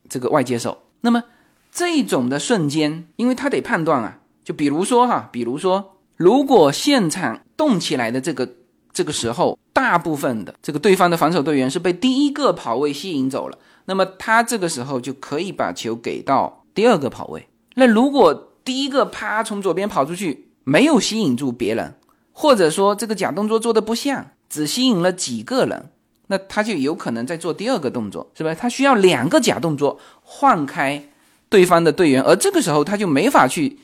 [0.10, 0.78] 这个外接手。
[1.02, 1.24] 那么
[1.72, 8.50] 这种的瞬间，因为他得判断啊，就比如说哈，比如说如果现场动起来的这个
[8.92, 17.48] 这个时候，大部分的这个对方的防守队员是被第一个跑位吸引走了，那么他这个时候就可以把球给到第二个跑位。
[17.76, 21.96] 那如果第一个啪从左边跑出去，没有吸引住别人，
[22.34, 25.92] 或者说这个假动作做的不像，只吸引了几个人，
[26.32, 28.56] 那他就有可能在做第二个动作，是吧？
[28.56, 31.04] 他需要两个假动作换开
[31.50, 33.78] 对方的队员，而这个时候他就没法去，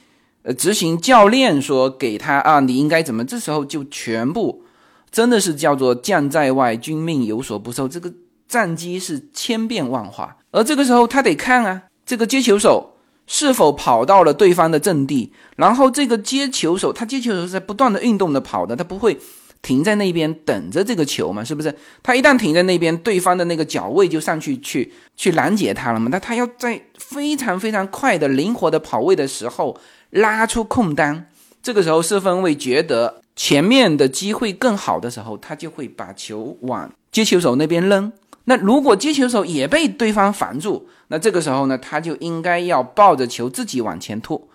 [0.44, 3.26] 呃，执行教练说给他啊，你应该怎么？
[3.26, 4.64] 这时候就全部
[5.12, 8.14] 真的是叫做将在外，君命有所不受，这个
[8.48, 12.92] 战机是千变万化，而这个时候他得看啊，这个接球手。
[13.28, 15.34] 是否跑到了对方的阵地？
[15.56, 19.18] 然后这个接球手，他接球手是在不断的运动的跑的，他不会
[19.66, 21.44] 停在那边等着这个球嘛？
[21.44, 21.74] 是不是？
[22.04, 26.08] 他一旦停在那边，对方的那个脚位就上去去去拦截他了嘛？
[26.12, 29.76] 那他要在非常非常快的灵活的跑位的时候
[30.12, 31.32] 拉出空单，
[31.64, 38.14] 这个时候四分卫觉得前面的机会更好的时候，他就会把球往接球手那边扔。
[38.44, 44.48] 那如果接球手也被对方防住，那这个时候呢，他就应该要抱着球自己往前突，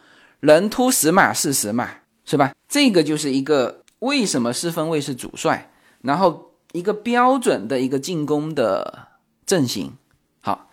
[0.42, 1.90] 能突十码是十码，
[2.24, 2.52] 是吧？
[2.68, 5.70] 这个就是一个为什么四分卫是主帅，
[6.02, 9.08] 然后一个标准的一个进攻的
[9.46, 9.92] 阵型。
[10.40, 10.68] 好，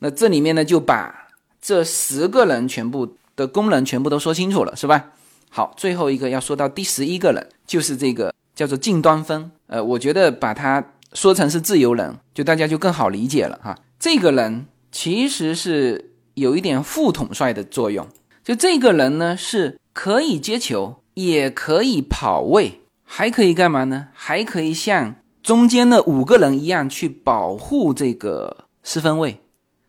[0.00, 1.28] 那这里面呢就把
[1.60, 5.12] 这十个人全部的功能全部都说清楚了，是吧？
[5.50, 9.50] 好，最后一个要说到第十一个人，就是这个叫做近端锋。
[9.68, 10.92] 呃，我觉得把他。
[11.14, 13.74] 说成是自由人，就大家就更好理解了哈。
[13.98, 18.06] 这个人其实是有一点副统帅的作用，
[18.44, 24.08] 就这个人呢是可以接球，也可以跑位，还可以干嘛呢？
[24.12, 29.40] 还可以像中间的五个人一样去保护这个四分卫，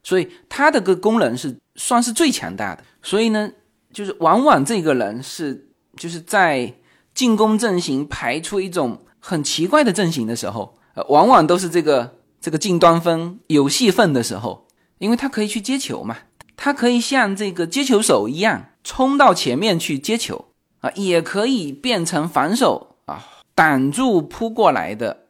[0.01, 2.83] 所以他的个功能是算是最强大的。
[3.03, 3.51] 所以呢，
[3.93, 6.73] 就是往往这个人是就是在
[7.13, 10.75] 进攻阵型排出一种很奇怪的阵型的时候。
[10.95, 14.65] 呃往往都是这个这个近端锋有戏份的时候，
[14.97, 16.17] 因为他可以去接球嘛，
[16.57, 20.48] 他可以像这个接球手一样冲到前面去接球
[20.81, 25.25] 啊，也可以变成防守啊，挡住扑过来的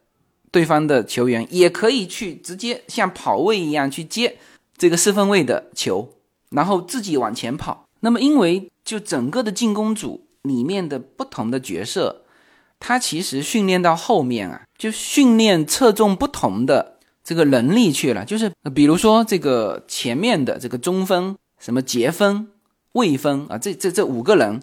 [0.52, 4.38] 对方的球员，也可以去直接像跑位一样去接
[4.76, 6.08] 这个四分卫的球，
[6.50, 7.84] 然后自己往前跑。
[8.00, 12.22] 那么因为就整个的进攻组里面的不同的角色，
[12.78, 18.24] 他其实训练到后面啊，就训练侧重不同的这个能力去了。
[18.24, 22.48] 就是比如说这个前面的这个中锋，什么杰锋、
[22.92, 24.62] 魏锋啊，这这这五个人。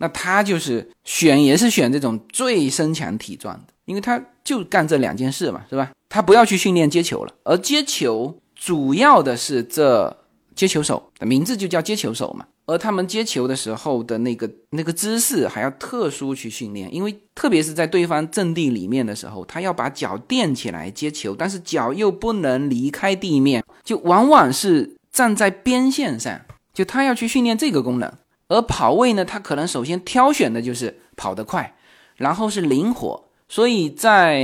[0.00, 5.90] 那他就是选也是选这种最身强体壮的，因为他就干这两件事嘛，是吧？
[6.08, 10.16] 他不要去训练接球了，而接球主要的是这
[10.54, 12.46] 接球手的名字就叫接球手嘛。
[12.66, 26.40] 而他们接球的时候的那个那个姿势还要特殊去训练，因为特别是在对方阵地里面的时候，他要把脚垫起来接球，但是脚又不能离开地面，就往往是站在边线上，
[26.72, 28.12] 就他要去训练这个功能。
[28.50, 31.76] 而跑位呢，他可能首先挑选的就是跑得快，
[32.16, 33.30] 然后是灵活。
[33.48, 34.40] 所以在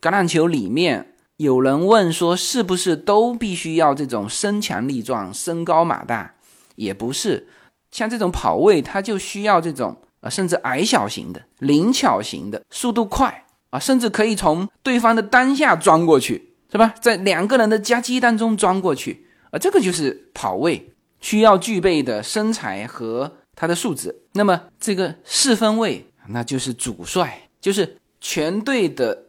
[0.00, 6.34] 橄榄球里面，有人问说，是不是都必须要这种身强力壮、身高马大？
[6.76, 7.48] 也不是，
[7.90, 16.94] 像这种跑位，他就需要这种啊，甚至矮小型的、灵巧型的、速度快啊，甚至可以从对方的裆下钻过去，是吧？
[17.00, 20.92] 在两个人的夹击当中钻过去啊，这个就是跑位。
[21.26, 29.24] 需要具备的身材和他的素质，那么这个四分卫那就是主帅，就是全队的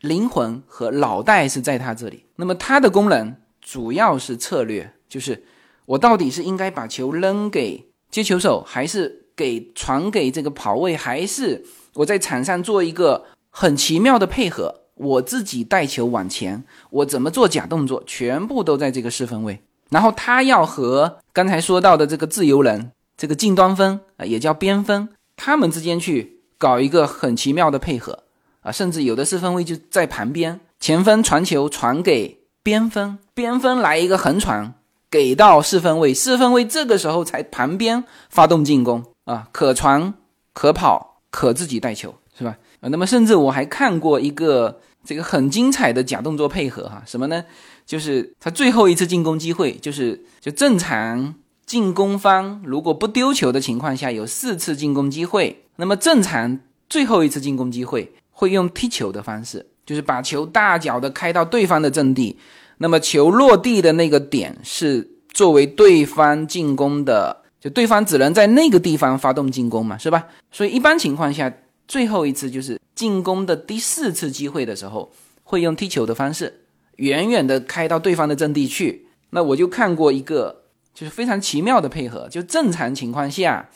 [0.00, 2.24] 灵魂和脑袋是在他这里。
[2.36, 5.42] 那么他的功能主要是策略，就是
[5.86, 19.60] 我到底是应该把球扔给接球手，还是给传给这个跑位，还是我在场上做一个很奇妙的配合，我自己带球往前，我怎么做假动作，全部都在这个四分位。
[19.90, 28.20] 然后他要和刚才说到的这个自由人、这个近端锋啊，也叫边锋，他们之间去搞一个很奇妙的配合
[28.62, 34.74] 啊，甚至有的四分卫就在旁边，前锋传球传给边锋，边锋来一个横传
[35.10, 40.14] 给到四分卫，四分卫这个时候才旁边发动进攻啊，可传
[40.52, 42.56] 可跑可自己带球，是吧？
[42.80, 47.44] 啊，那么甚至我还看过一个这个很精彩的假动作配合哈，什么呢？
[47.90, 51.34] 就是他最后一次进攻机会，就是就正常
[51.66, 55.64] 进攻方如果不丢球的情况下，有四次进攻机会。
[55.74, 62.38] 那么正常最后一次进攻机会会用踢球的方式，就是把球大脚的开到对方的阵地。
[62.78, 70.28] 那么球落地的那个点是作为对方进攻的，就对方只能在那个地方发动进攻嘛，是吧？
[70.52, 71.52] 所以一般情况下，
[71.88, 75.10] 最后一次就是进攻的第四次机会的时候，
[75.42, 76.59] 会用踢球的方式。
[77.00, 82.28] 远远的开到对方的阵地去，那我就看过一个，就是非常奇妙的配合。
[82.28, 83.70] 就正常情况下，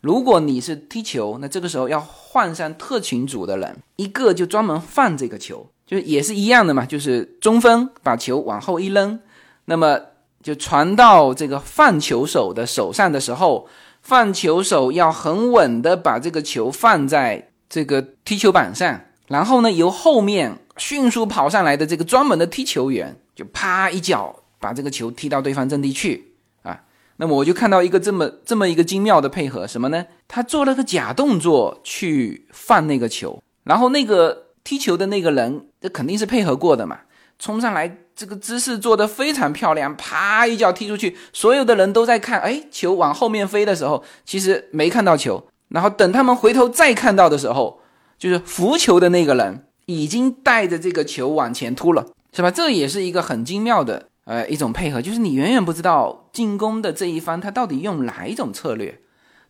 [0.00, 9.18] 如果你是踢球，那这个时候要换上特勤组的人，一个就专门放这个球，就是也是一样的嘛，就是中锋把球往后一扔，
[9.64, 9.98] 那么
[10.40, 13.68] 就传到这个放球手的手上的时候，
[14.02, 20.58] 放球手要很稳的把这个球放在这个踢球板上，然后呢，由后面。
[20.78, 26.80] 迅速跑上来的这个专门的踢球员，就啪一脚把这个球踢到对方阵地去啊！
[27.16, 30.06] 那么我就看到一个这么这么一个精妙的配合，什么呢？
[30.26, 37.00] 他做了个假动作去放那个球，然后那个踢球的那个人，这肯定是配合过的嘛，
[37.38, 47.80] 冲上来这个姿势做得非常漂亮，啪一脚踢出去，所有的人都在看，哎，球往后面飞的时候，其实没看到球，然后等他们回头再看到的时候，
[48.18, 49.64] 就是扶球的那个人。
[49.88, 52.50] 已经带着这个球往前突了，是吧？
[52.50, 59.00] 这也是一个很精妙的呃一种配合，就是你远远不知道进攻的这一方他到底用哪一种策略，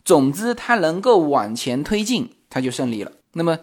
[0.04, 3.10] 总之他能够往前推进，他就胜利了。
[3.32, 3.58] 那么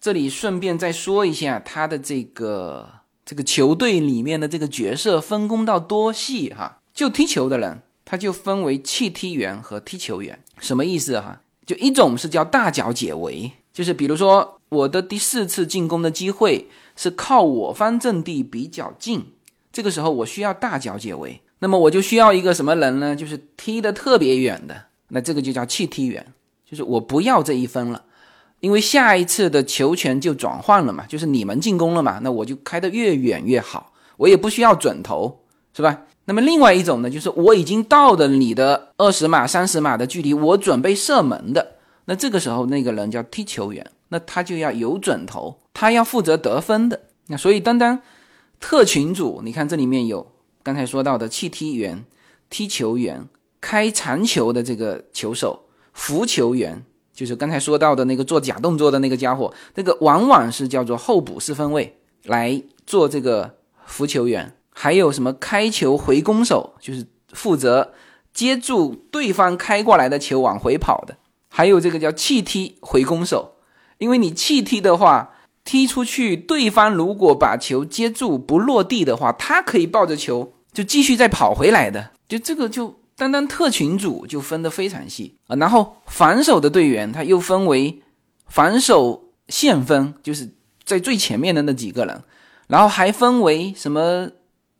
[0.00, 2.88] 这里顺便再说一下他的这个
[3.24, 6.78] 这个球队里面的这个角色分工到多细哈？
[6.94, 11.40] 就踢球的人，他就分为弃踢员和踢球员，什么意思哈？
[11.66, 14.59] 就一种是叫大脚解围，就是比如说。
[14.70, 19.24] 我的第四次进攻的机会是靠我方阵地比较近，
[19.72, 23.16] 这个时候我需要大脚解围，那么我就需要一个什么人呢？
[23.16, 26.24] 就是踢得特别远的，那这个就叫弃踢员，
[26.64, 28.04] 就是我不要这一分了，
[28.60, 35.40] 因为下一次的球权就转换了嘛，就是你们进攻了嘛，那我就开得越远越好，我也不需要准头，
[35.74, 36.02] 是吧？
[36.26, 41.72] 那么另外一种呢，就是我已经到了你的二十码、三十码的距离，我准备射门的，
[42.04, 43.84] 那这个时候那个人叫踢球员。
[44.10, 47.00] 那他就要有准头，他要负责得分的。
[47.28, 48.02] 那所以，单单
[48.60, 50.30] 特群组，你看这里面有
[50.62, 52.04] 刚才说到的弃踢员、
[52.50, 53.26] 踢球员、
[53.60, 56.84] 开长球的这个球手、扶球员，
[57.14, 63.56] 就是刚才说到的那个做假动作的那个家伙，这个往往是叫做候补四分卫来做这个
[63.86, 64.54] 扶球员。
[64.72, 67.92] 还有什么开球回攻手，就是负责
[68.32, 71.16] 接住对方开过来的球往回跑的，
[71.48, 73.56] 还有这个叫弃踢回攻手，
[74.00, 75.30] 因为你弃踢的话，
[75.62, 85.54] 踢出去，对方如果把球接住不落地的话，他可以抱着球就继续再跑回来的，就这个就单单特群组就分得非常细啊。
[85.54, 88.02] 然后防守的队员他又分为
[88.48, 90.50] 防守线分，就是
[90.84, 92.20] 在最前面的那几个人，
[92.66, 94.28] 然后还分为什么？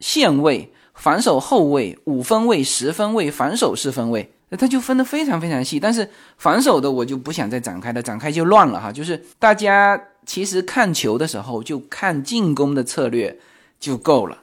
[0.01, 5.79] 线位、防守后卫、五分位、十分位、防守四分位，它就分得非常非常细。
[5.79, 8.91] 但是防守的我就不想再展开了，展开就乱了哈。
[8.93, 13.39] 就是大家其实看球的时候就看进攻的策略
[13.79, 14.39] 就够了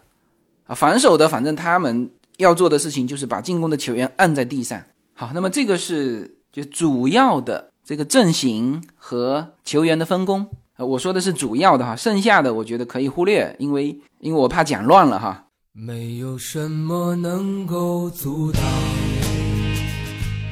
[0.66, 0.76] 啊。
[0.76, 4.82] 防守的反正他们要做的事情就是把进攻的球员按在地上。
[5.14, 10.86] 好，那么这个是就主要的这个阵型和球员的分工啊。
[10.86, 15.46] 我说的是主要的哈，剩下的我觉得可以忽略，因为因为我怕讲乱了哈。
[15.74, 18.62] 没有什么能够阻挡，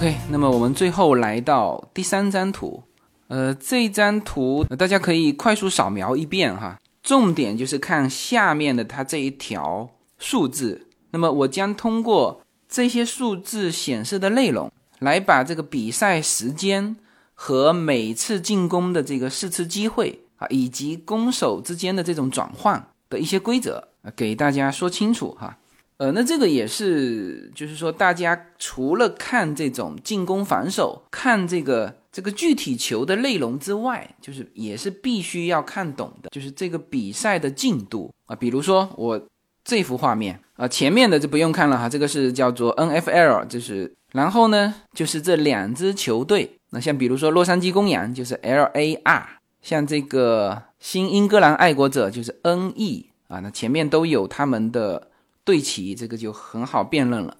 [0.00, 2.82] OK，那么我们最后来到第三张图，
[3.28, 6.78] 呃，这张图大家可以快速扫描一遍哈。
[7.02, 16.96] 重点就是看下面的它这一条数字，那么我将通过这些数字显示的内容，来把这个比赛时间
[17.34, 25.58] 和每次进攻的这个试次机会啊，以及攻守之间的这种转换的一些规则，给大家说清楚哈。
[26.00, 32.00] 呃，那这个也是，就是说大家除了看这种进攻防守，看这个。
[32.12, 38.34] 这个具体球的内容之外，就是也是必须要看懂的，就是这个比赛的进度啊。
[38.34, 39.28] 比如说我
[39.62, 49.22] 这幅画面啊，前面的就不用看了哈，这个是叫做 NFL，就是然后呢，就是这两支球队，那像比如说洛杉矶公羊就是 LAR，
[49.62, 55.09] 像这个新英格兰爱国者就是 NE 啊，那前面都有他们的
[55.50, 57.36] 对齐，这个就很好辨认了。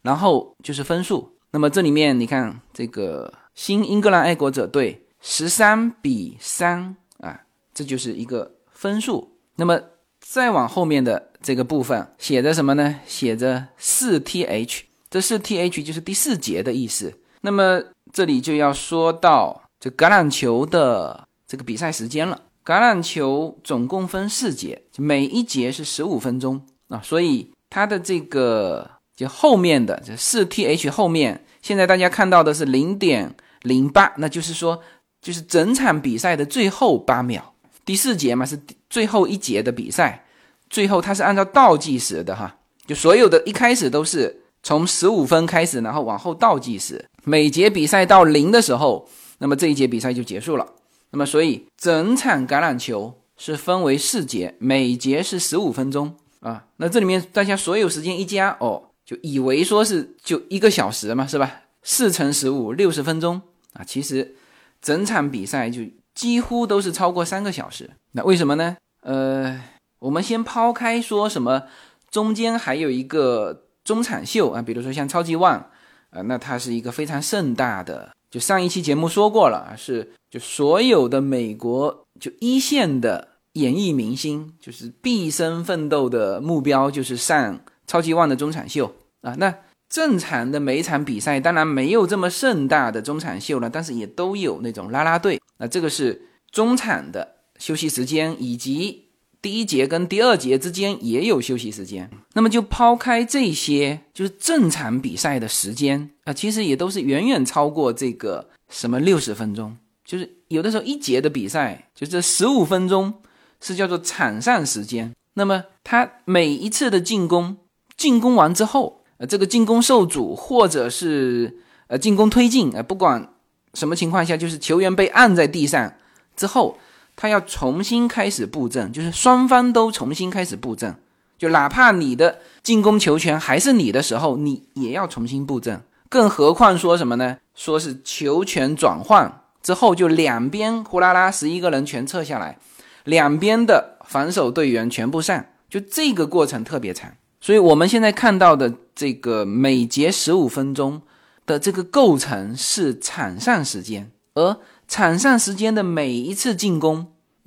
[0.00, 3.34] 然后就是分数，那么这里面你看这个。
[3.52, 7.42] 新英格兰爱国者队十三比三啊，
[7.74, 9.32] 这就是一个分数。
[9.56, 9.78] 那么
[10.18, 13.00] 再往后面的这个部分写着什么呢？
[13.06, 17.12] 写着四 th，这四 th 就是第四节的意思。
[17.42, 22.44] 那么这里就要说到这橄榄球的这个比赛时间了。
[22.64, 33.34] 橄榄球总共分四节，每一节是十五分钟啊，所以它的这个就后面的这四 th 后面，现在大家看到的是零点。
[33.64, 34.80] 零八，那就是说，
[35.20, 37.52] 就是整场比赛的最后八秒，
[37.84, 40.24] 第四节嘛是最后一节的比赛，
[40.70, 50.66] 最后它是按照倒计时的哈，就所有的一开始都是从十五分开始，然后往后倒计时，每节比赛到零的时候，那么这一节比赛就结束了。
[51.10, 56.64] 那么所以整场橄榄球是分为四节，每节是十五分钟啊。
[56.76, 61.62] 那这里面大家所有时间一加哦，就以为说是就一个小时嘛，是吧？
[61.82, 63.40] 四乘十五，六十分钟。
[63.72, 64.34] 啊，其实
[64.82, 65.82] 整场比赛就
[66.14, 67.88] 几乎都是超过三个小时。
[68.12, 68.76] 那为什么呢？
[69.02, 69.62] 呃，
[70.00, 71.62] 我们先抛开说什么，
[72.10, 75.70] 中间还有一个中场秀啊，比如说像超级碗
[76.10, 78.10] 啊，那它是一个非常盛大的。
[78.30, 89.54] 就上一期节目说过了，是就所有的美国就一线的演艺明星，就是毕生奋斗的目标就是上超级旺的中场秀啊，那。
[89.90, 95.40] 正常的每一场比赛当然没有这么盛大的中场秀了，但是也都有那种啦啦队。
[95.58, 99.06] 那这个是中场的休息时间，以及
[99.42, 102.08] 第一节跟第二节之间也有休息时间。
[102.34, 109.76] 那么就抛开这些，就是正常比赛的时间，啊，其实也都是远远超过这个什么六十分钟。
[110.04, 113.12] 就是有的时候一节的比赛，就这十五分钟
[113.60, 115.12] 是叫做场上时间。
[115.34, 117.56] 那么他每一次的进攻，
[117.96, 123.32] 进攻完之后，呃，这个进攻受阻或者是呃进攻推进，呃，不管
[123.74, 125.94] 什么情况下，就是球员被按在地上
[126.36, 126.78] 之后，
[127.14, 130.94] 他要重新开始布阵，就是双方都重新开始布阵。
[131.38, 135.80] 就哪怕你的进攻球权还是你的时候，你也要重新布阵。
[136.08, 137.38] 更何况说什么呢？
[137.54, 139.40] 说是球权转换。
[139.62, 142.58] 之后就两边呼啦啦十一个人全撤下来，
[143.04, 147.12] 两边的防守队员全部上，就这个过程特别长。
[147.40, 151.00] 所以我们现在看到的这个每节十五分钟
[151.46, 157.06] 的这个构成是场上时间，而场上时间的每一次进攻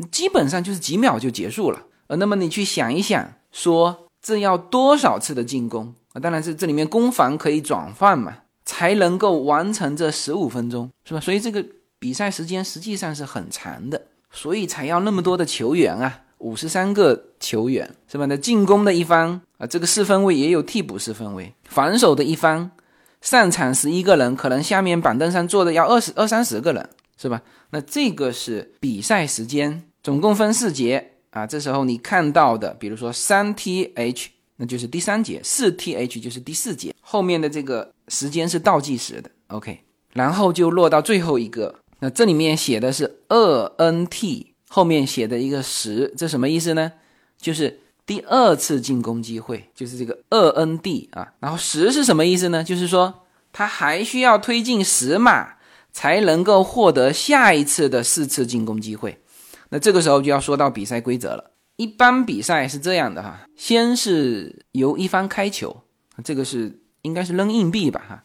[0.09, 1.83] 基本上就是几秒就结束了。
[2.07, 6.19] 呃，那么你去想一想，说这要多少次的进攻啊？
[6.19, 11.19] 当然是这里面攻防可以转换嘛，才能够完成这十五分钟，是吧？
[11.19, 11.65] 所以这个。
[11.99, 18.25] 比赛时间实际上是很长的，所以才要那么多的球员啊，五十三个球员是吧？
[18.25, 22.71] 那进攻的一方啊，这个四分卫也有替补四分卫，防守的一方
[23.21, 27.41] 上场十一个人，可能下面板凳上坐的要二十二三十个人是吧？
[27.69, 31.45] 那这个是比赛时间，总共分四节啊。
[31.45, 39.29] 这时候你看到的，比如说三 T H，那就是第三节；四 T H 就是第四节，后面的这个时间是倒计时的。
[39.47, 39.79] OK，
[40.11, 41.75] 然后就落到最后一个。
[42.03, 46.91] 那这里面写的是二 n t，后面写的一个十，这什么意思呢？
[47.39, 51.31] 就是第二次进攻机会，就是这个二 n d 啊。
[51.39, 52.61] 然后十是什么意思呢？
[52.61, 53.21] 就是说
[53.53, 55.53] 他还需要推进十码
[55.93, 59.21] 才能够获得下一次的四次进攻机会。
[59.69, 61.51] 那这个时候就要说到比赛规则了。
[61.77, 65.83] 一般比赛是这样的哈，先是由一方开球，
[66.21, 68.23] 这个是应该是扔硬币吧哈，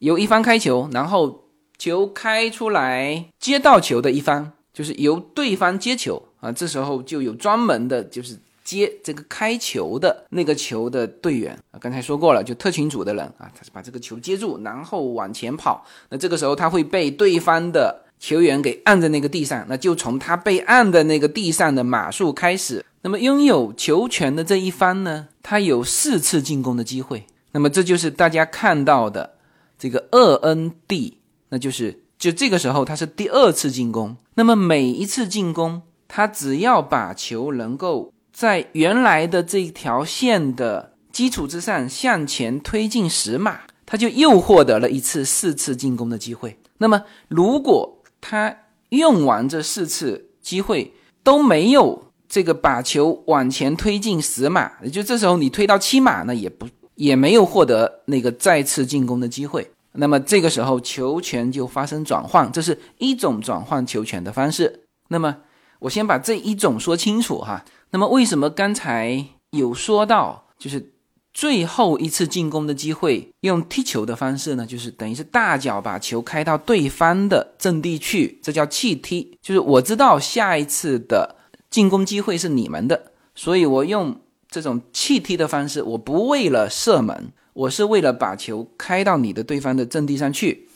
[0.00, 1.41] 由一方开球，然后。
[1.82, 11.80] 球开出来，接到球的一方就是由对方接球啊，这时候就有专门的，就是接这个开球的那个球的队员啊。
[11.80, 15.84] 刚才说过了，就特勤组的人啊，他是把这个球接住，然后往前跑。
[16.10, 22.84] 那这个时候他会被对方的球员给按在那个地上，那就从他被按的那个地上的码数开始。
[23.00, 27.24] 那么拥有球权的这一方呢，他有四次进攻的机会。
[27.50, 29.34] 那么这就是大家看到的
[29.76, 31.18] 这个二 N D。
[31.52, 34.16] 那就是，就这个时候，他是第二次进攻。
[34.36, 46.56] 那么每一次进攻，他只要把球能够在原来的这条线的基础之上向前推进十码，他就又获得了一次四次进攻的机会。
[46.78, 48.56] 那么如果他
[48.88, 59.70] 用完这四次机会都没有这个把球往前推进十码，也就这时候你推到七码呢，也不也没有获得那个再次进攻的机会。
[59.94, 64.84] 那么这个时候球权就发生转换，这是一种转换球权的方式。
[65.08, 65.36] 那么
[65.80, 67.64] 我先把这一种说清楚哈。
[67.90, 70.94] 那么为什么刚才有说到，就是
[71.34, 74.64] 最后一次进攻的机会用踢球的方式呢？
[74.64, 79.36] 就是等于是大脚把球开到对方的阵地去，这叫弃踢。
[79.42, 81.36] 就是我知道下一次的
[81.68, 84.18] 进攻机会是你们的，所以我用
[84.48, 87.30] 这种弃踢的方式，我不为了射门。
[87.54, 90.68] 我是为了把球开到你的对方的阵地上去，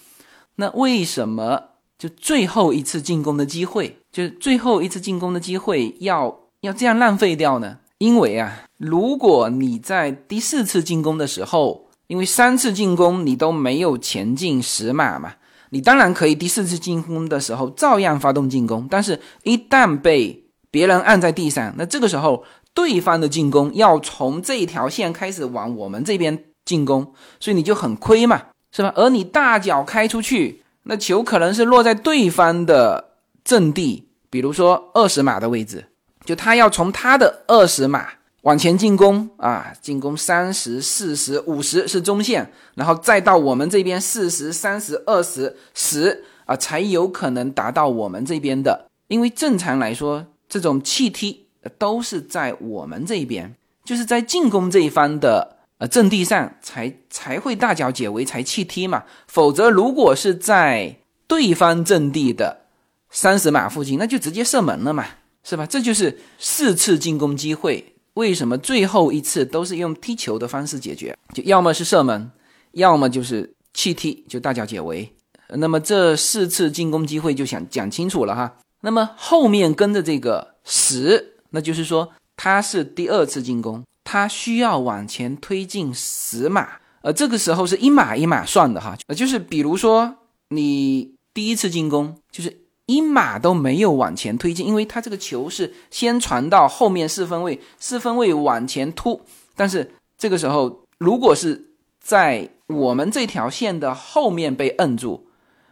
[0.57, 1.63] 那为什么
[1.99, 7.79] 就最后一次进攻的机会，就是最后一次进攻的机会要要这样浪费掉呢？
[7.99, 15.33] 因为啊，如果你在第四次进攻的时候，因为三次进攻你都没有前进十码嘛，
[15.71, 26.45] 你当然可以第四次进攻的时候照样发动进攻，但是一旦被别人按在地上，那这个时候对方的进攻要从这一条线开始往我们这边。
[26.67, 28.43] 进攻，所以你就很亏嘛，
[28.73, 28.93] 是吧？
[28.97, 33.13] 而你大脚开出去，那球可能是落在对方的
[33.43, 35.87] 阵地，比如说二十码的位置，
[36.25, 38.09] 就他要从他的二十码
[38.43, 48.87] 往前进攻啊，进攻三十四十五十是中线，然后再到我们这边四十三十二十十啊，才有可能达到我们这边的。
[49.07, 51.47] 因为正常来说，这种气踢
[51.79, 53.55] 都是在我们这边，
[53.85, 55.56] 就是在进攻这一方的。
[55.79, 60.97] 呃，阵地上才才会大脚解围才弃踢嘛，否则如果是在
[61.27, 62.63] 对方阵地的
[63.11, 65.05] 三十码附近，那就直接射门了嘛，
[65.45, 65.67] 是吧？
[65.67, 71.15] 这就是四次进攻机会，为什么最后一次都是用踢球的方式解决？
[71.35, 72.31] 就要么是射门，
[72.73, 75.13] 要么就是弃踢，就大脚解围。
[75.49, 78.57] 那么这四次进攻机会就想讲清楚了哈。
[78.81, 83.85] 那么后面跟着这个十，那就是说他是第二次进攻。
[84.09, 86.69] 他需要往前推进十码，
[87.03, 90.15] 呃，这个时候是一码一码算的哈，呃，就是比如说
[90.51, 99.21] 你第一次进攻，就是一码都没有往前推进，因为它这个球是先传到后面四分位，四分位往前突，
[99.57, 105.27] 但是这个时候如果是在我们这条线的后面被摁住，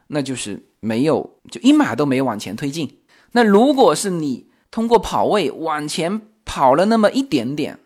[0.09, 2.99] 那就是没有，就一码都没往前推进。
[3.31, 7.79] 那如果是你通过跑位往前跑了那么一点点，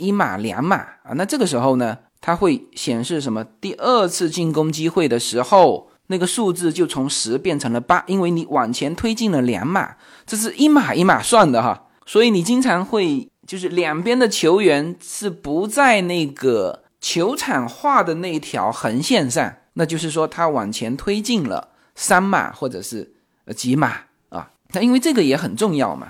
[0.00, 1.98] 一码两码啊，那这个时候呢？
[2.22, 3.42] 它会显示什么？
[3.62, 9.96] 第二次进攻机会的时候，那个数字就从十变成了八，因为你往前推进了两码，
[10.26, 11.86] 这是一码一码算的哈。
[12.04, 23.14] 所以你经常会就是两边的球员是不在那个球场画的那条横线上，那就是说他往前推进了三码或者是
[23.46, 23.96] 呃几码
[24.28, 24.50] 啊。
[24.72, 26.08] 那因为这个也很重要嘛，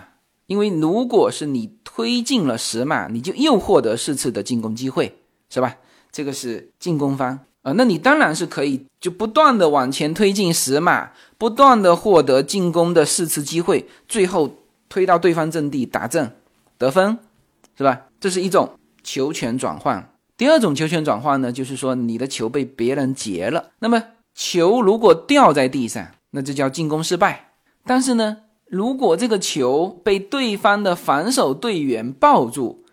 [0.51, 5.77] 因为如果是你推进了十码，你就又获得四次的进攻机会，是吧？
[6.11, 14.57] 这个是进攻方啊，那你当然是可以就不断的往前推进十码，不断的获得进攻的四次机会，最后
[14.89, 16.29] 推到对方阵地打正
[16.77, 17.17] 得分，
[17.79, 18.07] 是吧？
[18.19, 18.73] 这是一种
[19.05, 20.13] 球权转换。
[20.37, 24.03] 第二种球权转换呢，就是说你的球被别人截了，那么
[24.35, 27.53] 球如果掉在地上，那这叫进攻失败。
[27.85, 28.39] 但是呢，
[28.71, 32.85] 如果这个球被对方的防守队员抱住，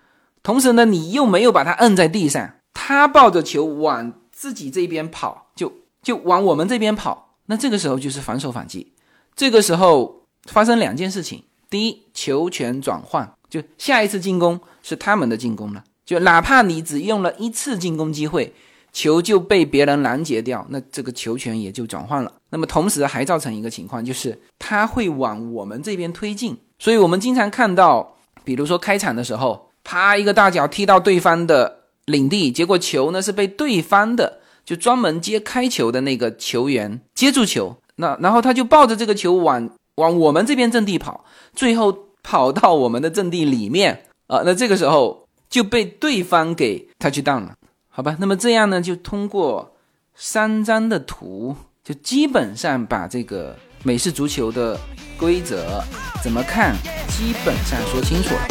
[0.41, 2.55] 同时呢，你又没有把它摁在地上。
[2.73, 5.71] 他抱着球往自己这边跑，就
[6.01, 7.35] 就往我们这边跑。
[7.45, 8.93] 那这个时候就是反手反击。
[9.35, 15.83] 这个时候发生两件事情：第一，球权转换，就下一次进攻是他们的进攻了。
[16.05, 18.53] 就哪怕你只用了一次进攻机会，
[18.97, 22.31] 球就被别人拦截掉，那这个球权也就转换了。
[22.49, 26.57] 那么同时还造成一个情况，就是他会往我们这边推进。
[26.79, 31.75] 所以我们经常看到，比如说开场的时候，啪一个大脚踢到对方的。
[32.07, 47.55] 领地，结果球呢是被对方的就专门接开球的那个球员接住球，那然后他就抱着这个球往往我们这边阵地跑，最后跑到我们的阵地里面啊，那这个时候就被对方给 touch down 了，
[47.97, 48.15] 好吧？
[48.19, 49.75] 那么这样呢，就通过
[50.13, 54.79] 三张的图，就基本上把这个美式足球的
[55.17, 55.83] 规则
[56.21, 56.75] 怎么看，
[57.07, 58.41] 基本上说清楚了。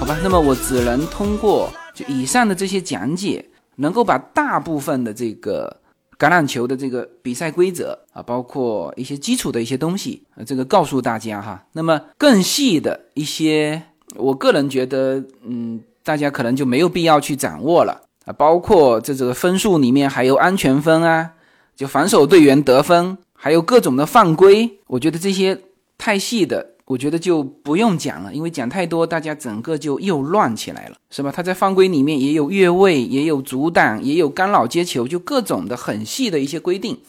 [0.00, 3.44] 好吧那么我只能通过就以上的这些讲解，
[3.76, 5.81] 能够把大部分的这个
[6.22, 11.66] 橄榄球的这个比赛规则啊，包括一些基础的一些东西，呃，这个告诉大家哈。
[11.72, 13.82] 那么更细的一些，
[14.14, 18.32] 我个人觉得，嗯，大家可能就没有必要去掌握了啊。
[18.32, 21.32] 包括这这个分数里面还有安全分啊，
[21.74, 25.58] 就防守队员得分，还有各种的犯规，我觉得这些
[25.98, 26.71] 太细的。
[26.92, 31.32] 我觉得就不用讲了，因为讲太多，大家整个就又乱起来了，是吧？
[31.32, 37.00] 他在犯规里面也有越位，也有阻挡，也有干扰接球，就各种的很细的一些规定。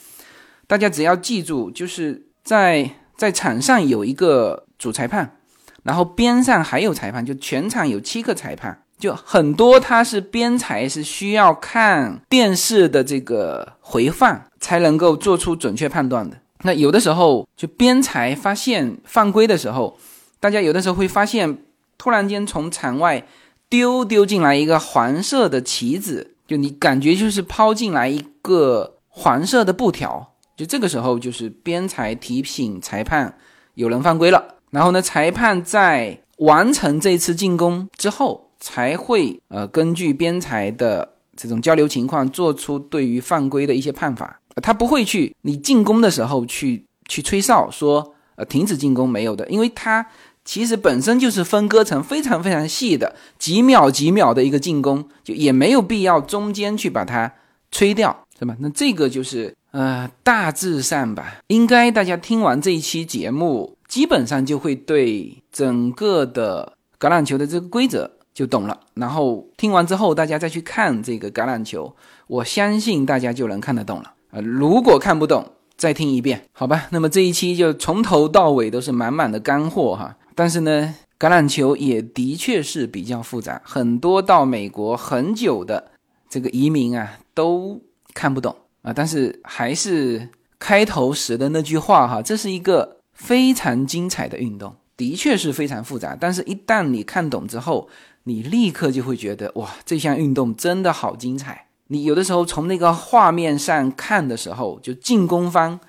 [0.67, 5.37] 大家只要记住，就是在在场上有一个主裁判，
[5.83, 16.37] 然后边上还有裁判，就全场有七个裁判，就很多他是边裁是需要看电视的这个回放才能够做出准确判断的。
[16.63, 19.97] 那有的时候就边裁发现犯规的时候，
[20.39, 21.57] 大家有的时候会发现，
[21.97, 23.25] 突然间从场外
[23.69, 33.37] 丢丢进来一个黄色的旗子，就你感觉就是抛进来一个黄色的布条，就这个时候就是边裁提醒裁判
[33.75, 44.39] 有人犯规了，然后呢，裁判在完成这次进攻之后，才会呃根据边裁的这种交流情况，做出对于犯规的一些判罚。
[44.61, 50.05] 他不会去你进攻的时候去去吹哨说呃停止进攻没有的，因为他
[50.45, 57.33] 其实本身就是分割成非常非常细的几秒几秒的一个进攻，就也没有必要中间去把它
[57.71, 58.55] 吹掉，是吧？
[58.59, 68.79] 那这个就是呃大致上吧，应该大家听完这一期节目，基本上就会对整个的橄榄球的这个规则就懂了。
[68.95, 71.95] 然后听完之后，大家再去看这个橄榄球，
[72.27, 74.12] 我相信大家就能看得懂了。
[74.33, 76.87] 呃，如果看不懂，再听一遍，好吧？
[76.89, 80.17] 那么这一期就从头到尾都是满满的干货哈。
[80.33, 85.91] 但是呢，橄榄球也的确是比较复杂，很多到美国很久的
[86.27, 87.79] 这个移民啊都
[88.15, 88.91] 看不懂啊。
[88.91, 96.17] 但是还是开头时的那句话哈，这是一个非常精彩的运动，的确是非常复杂。
[96.19, 97.87] 但是一旦你看懂之后，
[98.23, 101.67] 你立刻就会觉得哇，这项运动真的好精彩。
[101.93, 105.79] 你有的时候从那个画面上看的时候，就进攻方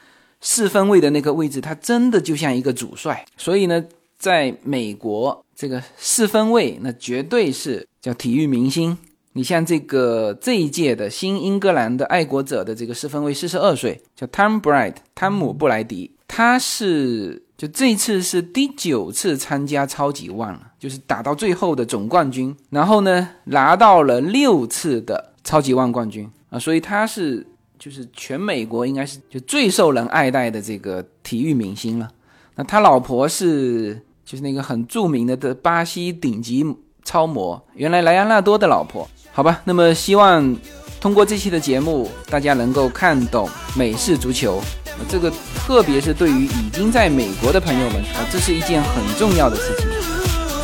[0.43, 3.25] 四分卫的那个位置，他真的就像一个主帅。
[3.39, 3.83] 所以呢，
[4.19, 8.99] 在美国这个四分卫，那绝对是叫体育明星。
[9.33, 27.47] 你像这个这一届的新英格兰的爱国者的这个四分卫，四十二岁，叫 Tom Bright，汤姆布莱迪，他是就这次是第九次参加超级碗了，就是打到最后的总冠军，然后呢拿到了六次的超级万冠军啊，所以他是。
[27.77, 32.09] 就是全美国应该是就最受人爱戴的这个体育明星了。
[32.55, 36.65] 那他老婆是就是那个很著名的的巴西顶级
[37.05, 39.07] 超模，原来莱昂纳多的老婆。
[39.33, 40.57] 好吧，那么希望
[41.01, 44.63] 通过这期的节目，大家能够看懂美式足球。
[45.09, 49.89] 这个特别是对于已经在美国的朋友们啊，这是一件很重要的事情。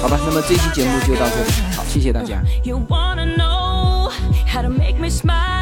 [0.01, 2.41] 好吧，那么这期节目就到这里，好，谢谢大家。
[4.63, 5.60] gotta make me smile.